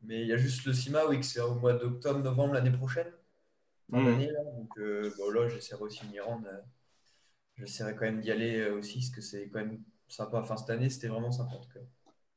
[0.04, 2.72] Mais il y a juste le CIMA, oui, que c'est au mois d'octobre, novembre l'année
[2.72, 3.12] prochaine.
[3.90, 4.06] Mmh.
[4.06, 4.44] là.
[4.58, 6.48] Donc euh, bon, là, j'essaierai aussi de m'y rendre.
[6.48, 6.62] Euh,
[7.58, 10.40] j'essaierai quand même d'y aller euh, aussi, parce que c'est quand même sympa.
[10.40, 11.82] Enfin, cette année, c'était vraiment sympa en tout cas.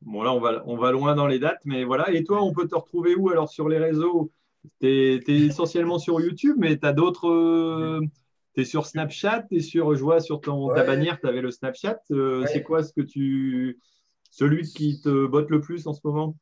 [0.02, 2.10] Bon, là, on va, on va loin dans les dates, mais voilà.
[2.10, 4.32] Et toi, on peut te retrouver où alors sur les réseaux?
[4.80, 8.00] Tu es, essentiellement sur YouTube, mais tu as d'autres.
[8.54, 11.40] tu es sur Snapchat, tu es sur, je vois sur ton, ta bannière, tu avais
[11.40, 12.00] le Snapchat.
[12.46, 13.80] C'est quoi ce que tu.
[14.30, 16.36] Celui qui te botte le plus en ce moment?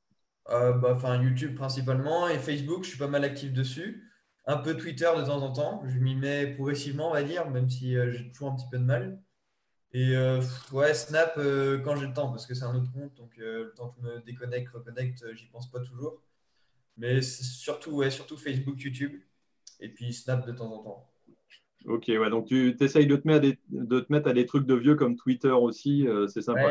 [0.51, 4.09] Euh, bah, enfin, YouTube principalement et Facebook, je suis pas mal actif dessus.
[4.47, 5.83] Un peu Twitter de temps en temps.
[5.87, 8.79] Je m'y mets progressivement, on va dire, même si euh, j'ai toujours un petit peu
[8.79, 9.23] de mal.
[9.93, 11.35] Et euh, ouais, Snap
[11.85, 14.07] quand j'ai le temps, parce que c'est un autre compte, donc le temps que je
[14.07, 16.23] me déconnecte, reconnecte, j'y pense pas toujours.
[16.97, 19.21] Mais surtout, ouais, surtout Facebook, YouTube,
[19.81, 21.12] et puis Snap de temps en temps.
[21.87, 24.47] Ok, ouais, donc tu essayes de te, mettre à des, de te mettre à des
[24.47, 26.71] trucs de vieux comme Twitter aussi, euh, c'est sympa.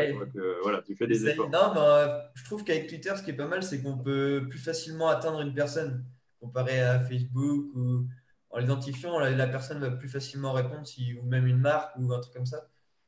[0.64, 1.50] voilà, tu fais des efforts.
[1.50, 4.46] Non, mais, euh, je trouve qu'avec Twitter, ce qui est pas mal, c'est qu'on peut
[4.50, 6.06] plus facilement atteindre une personne
[6.40, 8.08] comparé à Facebook ou
[8.50, 12.20] en l'identifiant, la, personne va plus facilement répondre si, ou même une marque ou un
[12.20, 12.68] truc comme ça.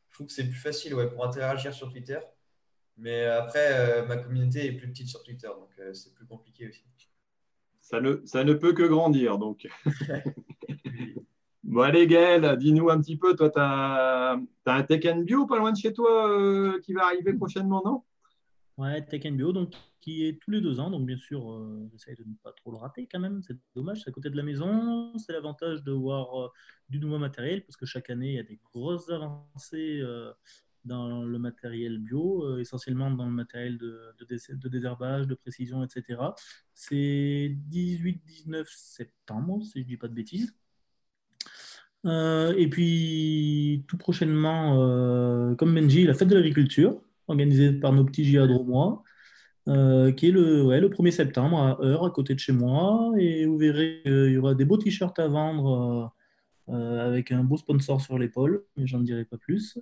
[0.09, 2.19] Je trouve que c'est plus facile ouais, pour interagir sur Twitter.
[2.97, 6.83] Mais après, euh, ma communauté est plus petite sur Twitter, donc c'est plus compliqué aussi.
[7.81, 9.67] Ça ne, ça ne peut que grandir, donc.
[11.73, 13.35] Bon, allez, Gaël, dis-nous un petit peu.
[13.35, 17.33] Toi, tu as, un Tech Bio pas loin de chez toi euh, qui va arriver
[17.33, 18.03] prochainement, non?
[18.77, 20.91] Ouais, Tech Bio, donc, qui est tous les deux ans.
[20.91, 23.41] Donc, bien sûr, euh, j'essaie de ne pas trop le rater quand même.
[23.41, 25.17] C'est dommage, c'est à côté de la maison.
[25.17, 26.49] C'est l'avantage de voir euh,
[26.89, 30.03] du nouveau matériel parce que chaque année, il y a des grosses avancées
[30.85, 36.21] dans le matériel bio, essentiellement dans le matériel de, de, désherbage, de précision, etc.
[36.75, 40.53] C'est 18-19 septembre, si je ne dis pas de bêtises.
[42.05, 49.03] Et puis, tout prochainement, comme Benji, la fête de l'agriculture, organisée par nos petits Giadromois.
[49.69, 53.13] Euh, qui est le, le 1er septembre à Heure, à côté de chez moi.
[53.17, 56.13] Et vous verrez, il y aura des beaux t-shirts à vendre
[56.69, 59.77] euh, euh, avec un beau sponsor sur l'épaule, mais j'en dirai pas plus.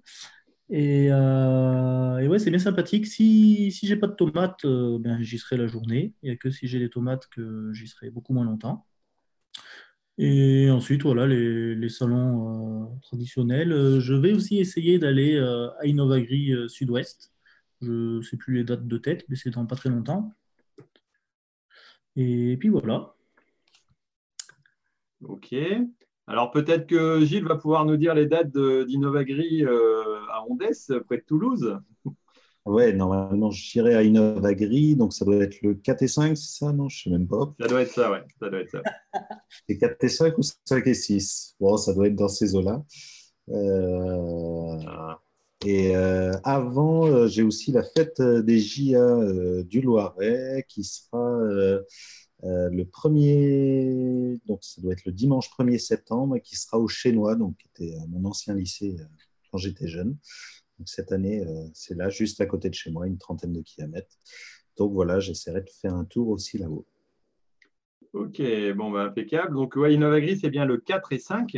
[0.69, 3.07] Et, et ouais, c'est bien sympathique.
[3.07, 6.13] Si, si j'ai pas de tomates, ben, j'y serai la journée.
[6.21, 8.85] Il n'y a que si j'ai des tomates que j'y serai beaucoup moins longtemps.
[10.17, 13.99] Et ensuite, voilà, les, les salons traditionnels.
[13.99, 17.31] Je vais aussi essayer d'aller à Innovagri Sud-Ouest
[17.81, 20.33] je ne sais plus les dates de tête, mais c'est dans pas très longtemps.
[22.15, 23.15] Et puis voilà.
[25.23, 25.55] Ok.
[26.27, 31.17] Alors peut-être que Gilles va pouvoir nous dire les dates d'Innovagri euh, à Ondès, près
[31.17, 31.77] de Toulouse.
[32.65, 36.71] Ouais, normalement, j'irai à Innovagri, donc ça doit être le 4 et 5, c'est ça
[36.71, 37.53] Non, je ne sais même pas.
[37.59, 38.21] Ça doit être ça, ouais.
[38.39, 38.83] Ça doit être ça.
[39.67, 42.83] c'est 4 et 5 ou 5 et 6 Bon, ça doit être dans ces eaux-là.
[43.49, 44.77] Euh...
[45.65, 51.39] Et euh, avant, euh, j'ai aussi la fête des JA du Loiret qui sera
[52.43, 57.57] le premier, donc ça doit être le dimanche 1er septembre, qui sera au Chénois, donc
[57.57, 58.95] qui était mon ancien lycée
[59.51, 60.17] quand j'étais jeune.
[60.85, 64.17] Cette année, c'est là, juste à côté de chez moi, une trentaine de kilomètres.
[64.77, 66.85] Donc voilà, j'essaierai de faire un tour aussi là-haut.
[68.13, 68.41] Ok,
[68.75, 69.53] bon, bah, impeccable.
[69.53, 71.57] Donc, ouais, Innovagri, c'est bien le 4 et 5.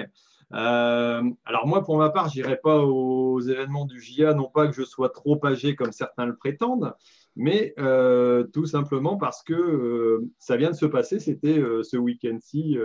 [0.54, 4.68] Euh, alors moi, pour ma part, je n'irai pas aux événements du JA, non pas
[4.68, 6.94] que je sois trop âgé comme certains le prétendent,
[7.36, 12.78] mais euh, tout simplement parce que euh, ça vient de se passer, c'était ce week-end-ci,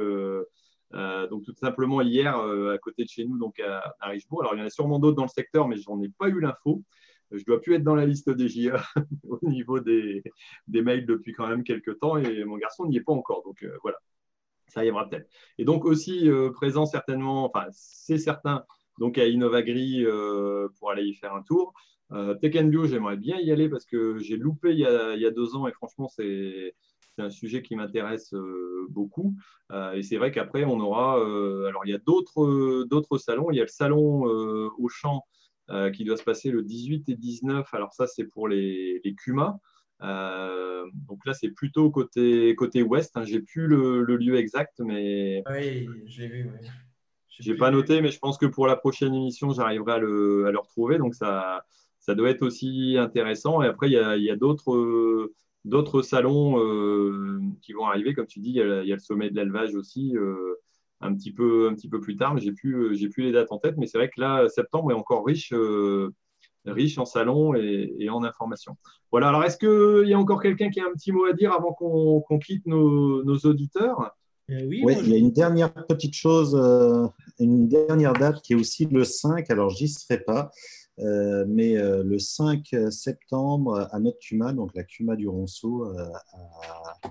[0.93, 4.41] donc tout simplement hier à côté de chez nous, donc à, Richebourg.
[4.41, 6.29] Alors il y en a sûrement d'autres dans le secteur, mais je n'en ai pas
[6.29, 6.83] eu l'info.
[7.31, 8.83] Je dois plus être dans la liste des JA
[9.29, 10.23] au niveau des,
[10.69, 13.43] mails depuis quand même quelques temps et mon garçon n'y est pas encore.
[13.45, 13.99] Donc voilà
[14.69, 15.29] ça arrivera peut-être.
[15.59, 18.65] Et donc aussi euh, présent certainement, enfin c'est certain,
[18.99, 21.75] donc à Innovagri euh, pour aller y faire un tour.
[22.13, 25.31] Euh, Tech Bio, j'aimerais bien y aller parce que j'ai loupé y, il y, a,
[25.31, 26.75] deux ans et franchement c'est
[27.23, 28.35] un sujet qui m'intéresse
[28.91, 29.35] beaucoup.
[29.95, 33.65] et c'est vrai qu'après on aura, alors il y a d'autres salons, il y a
[33.65, 35.25] le salon au champ
[35.95, 37.73] qui doit se passer le 18 et 19.
[37.75, 39.61] Alors ça c'est pour les, les CUMA.
[40.03, 43.17] Euh, donc là, c'est plutôt côté, côté ouest.
[43.17, 43.25] Hein.
[43.25, 45.43] J'ai plus le, lieu exact, mais.
[45.51, 46.51] Oui, je l'ai vu.
[47.41, 50.51] J'ai pas noté, mais je pense que pour la prochaine émission, j'arriverai à le, à
[50.51, 50.99] le, retrouver.
[50.99, 51.65] Donc ça,
[52.01, 53.63] ça doit être aussi intéressant.
[53.63, 55.31] Et après, il y a, y a d'autres.
[55.65, 59.37] D'autres salons euh, qui vont arriver, comme tu dis, il y a, le sommet de
[59.37, 60.55] l'élevage aussi, euh,
[61.01, 63.53] un, petit peu, un petit peu plus tard, mais j'ai plus, j'ai plus les dates
[63.53, 63.77] en tête.
[63.77, 65.53] Mais c'est vrai que là, septembre est encore riche
[66.71, 68.77] riche en salons et, en informations.
[69.11, 71.53] Voilà, alors est-ce qu'il y a encore quelqu'un qui a un petit mot à dire
[71.53, 74.13] avant qu'on quitte nos, auditeurs?
[74.51, 77.07] Euh, oui, il y a une dernière petite chose, euh,
[77.39, 80.51] une dernière date qui est aussi le 5, alors j'y serai pas, euh,
[80.99, 85.87] mais le 5 septembre à notre CUMA, donc la CUMA du Ronceau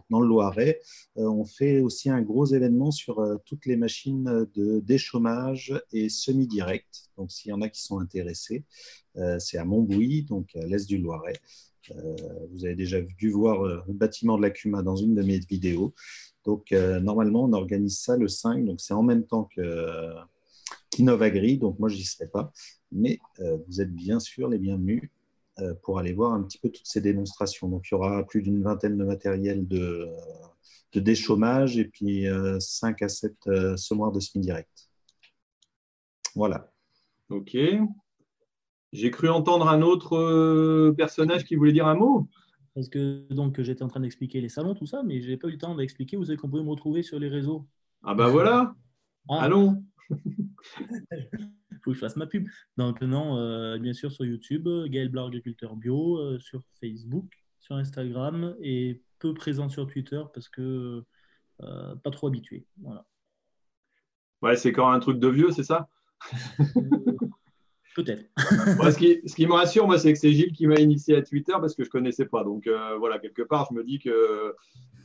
[0.10, 0.80] dans le Loiret,
[1.16, 7.10] on fait aussi un gros événement sur toutes les machines de déchômage et semi-direct.
[7.18, 8.66] Donc s'il y en a qui sont intéressés,
[9.18, 11.40] euh, c'est à Montbouilly, donc à l'est du Loiret.
[11.92, 12.16] Euh,
[12.52, 15.40] vous avez déjà dû voir euh, le bâtiment de la CUMA dans une de mes
[15.40, 15.94] vidéos.
[16.46, 20.14] Donc, normalement, on organise ça le 5, donc c'est en même temps que
[20.98, 22.52] qu'Innovagri, donc moi, je n'y serai pas.
[22.92, 23.20] Mais
[23.68, 25.10] vous êtes bien sûr les bienvenus
[25.84, 27.70] pour aller voir un petit peu toutes ces démonstrations.
[27.70, 30.08] Donc, il y aura plus d'une vingtaine de matériels de,
[30.94, 32.26] de déchômage et puis
[32.60, 33.36] 5 à 7
[33.78, 34.90] semoirs de semi-direct.
[36.36, 36.72] Voilà.
[37.30, 37.58] OK.
[38.94, 42.28] J'ai cru entendre un autre euh, personnage qui voulait dire un mot.
[42.74, 45.48] Parce que donc j'étais en train d'expliquer les salons, tout ça, mais je n'ai pas
[45.48, 47.66] eu le temps d'expliquer où c'est qu'on pouvait me retrouver sur les réseaux.
[48.04, 48.76] Ah bah voilà
[49.30, 49.42] ah.
[49.42, 49.84] Allons
[51.84, 52.48] faut que je fasse ma pub.
[52.78, 57.76] Donc non, euh, bien sûr sur YouTube, Gaël Blanc Agriculteur Bio, euh, sur Facebook, sur
[57.76, 61.04] Instagram et peu présent sur Twitter parce que
[61.60, 62.68] pas trop habitué.
[62.82, 63.06] Voilà.
[64.42, 65.90] Ouais, c'est quand un truc de vieux, c'est ça?
[67.96, 68.26] Peut-être.
[68.38, 71.74] ce, qui, me rassure, moi, c'est que c'est Gilles qui m'a initié à Twitter parce
[71.74, 72.44] que je ne connaissais pas.
[72.44, 74.56] Donc euh, voilà, quelque part, je me dis que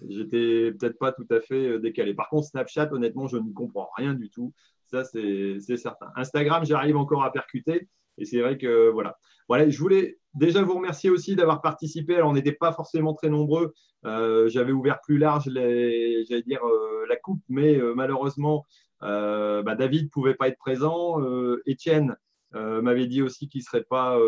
[0.07, 2.13] j'étais peut-être pas tout à fait euh, décalé.
[2.13, 4.53] Par contre, Snapchat, honnêtement, je ne comprends rien du tout.
[4.93, 6.09] Ça, c'est certain.
[6.17, 7.89] Instagram, j'arrive encore à percuter.
[8.19, 9.17] Et c'est vrai que voilà.
[9.49, 12.17] Voilà, je voulais déjà vous remercier aussi d'avoir participé.
[12.17, 13.73] Alors, on n'était pas forcément très nombreux.
[14.05, 16.61] Euh, j'avais ouvert plus large, j'allais dire,
[17.09, 18.67] la coupe, mais malheureusement,
[19.01, 21.21] bah, David ne pouvait pas être présent.
[21.65, 22.17] Étienne
[22.53, 24.19] m'avait dit aussi qu'il ne serait pas,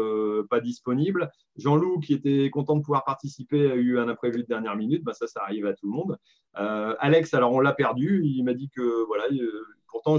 [0.49, 1.31] pas disponible.
[1.57, 5.05] Jean-Loup, qui était content de pouvoir participer, a eu un imprévu de dernière minute.
[5.05, 6.19] Bah, ça, ça arrive à tout le monde.
[6.55, 8.23] Alex, alors on l'a perdu.
[8.25, 9.25] Il m'a dit que voilà,
[9.95, 10.17] pourtant,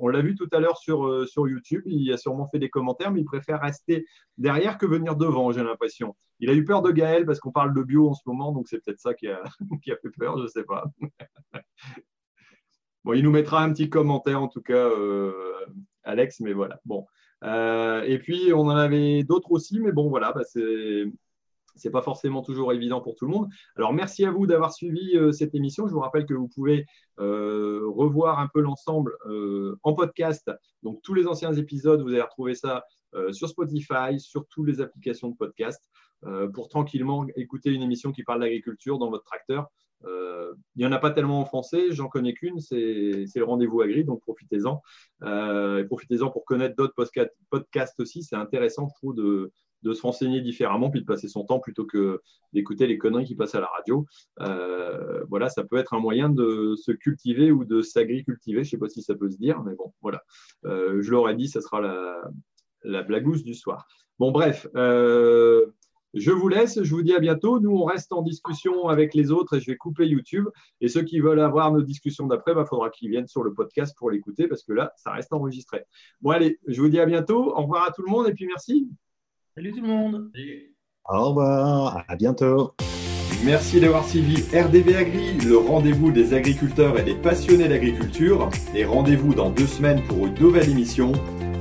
[0.00, 1.82] on l'a vu tout à l'heure sur, sur YouTube.
[1.84, 4.06] Il a sûrement fait des commentaires, mais il préfère rester
[4.38, 6.16] derrière que venir devant, j'ai l'impression.
[6.40, 8.68] Il a eu peur de Gaël parce qu'on parle de bio en ce moment, donc
[8.68, 9.42] c'est peut-être ça qui a,
[9.84, 10.84] fait peur, je ne sais pas.
[13.04, 15.32] Bon, il nous mettra un petit commentaire en tout cas, euh,
[16.02, 16.80] Alex, mais voilà.
[16.84, 17.06] Bon.
[17.44, 20.42] Euh, et puis, on en avait d'autres aussi, mais bon, voilà, bah,
[21.84, 23.48] n'est pas forcément toujours évident pour tout le monde.
[23.76, 25.86] Alors, merci à vous d'avoir suivi euh, cette émission.
[25.86, 29.16] Je vous rappelle que vous pouvez revoir un peu l'ensemble
[29.82, 30.52] en podcast.
[30.84, 32.84] Donc, tous les anciens épisodes, vous allez retrouver ça
[33.32, 35.82] sur Spotify, sur toutes les applications de podcast,
[36.54, 39.66] pour tranquillement écouter une émission qui parle d'agriculture dans votre tracteur.
[40.04, 42.78] Euh, il n'y en a pas tellement en français, j'en connais qu'une, c'est
[43.34, 44.80] le rendez-vous agri, donc profitez-en.
[45.22, 46.94] Euh, profitez-en pour connaître d'autres
[47.50, 49.52] podcasts aussi, c'est intéressant, je trouve, de,
[49.82, 52.20] de, se renseigner différemment, puis de passer son temps plutôt que
[52.52, 54.06] d'écouter les conneries qui passent à la radio.
[54.40, 58.70] Euh, voilà, ça peut être un moyen de se cultiver ou de s'agricultiver, je ne
[58.70, 60.22] sais pas si ça peut se dire, mais bon, voilà.
[60.64, 62.22] je l'aurais dit, ça sera la,
[62.84, 63.86] la du soir.
[64.18, 64.66] Bon, bref.
[66.14, 67.60] Je vous laisse, je vous dis à bientôt.
[67.60, 70.48] Nous, on reste en discussion avec les autres et je vais couper YouTube.
[70.80, 73.52] Et ceux qui veulent avoir nos discussions d'après, il bah, faudra qu'ils viennent sur le
[73.52, 75.84] podcast pour l'écouter parce que là, ça reste enregistré.
[76.22, 77.54] Bon, allez, je vous dis à bientôt.
[77.54, 78.88] Au revoir à tout le monde et puis merci.
[79.58, 80.30] Salut tout le monde.
[81.08, 82.74] Au revoir, à bientôt.
[83.44, 88.50] Merci d'avoir suivi RDV Agri, le rendez-vous des agriculteurs et des passionnés d'agriculture.
[88.72, 91.10] Et rendez-vous dans deux semaines pour une nouvelle émission.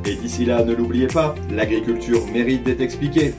[0.06, 3.34] Et d'ici là, ne l'oubliez pas, l'agriculture mérite d'être expliquée.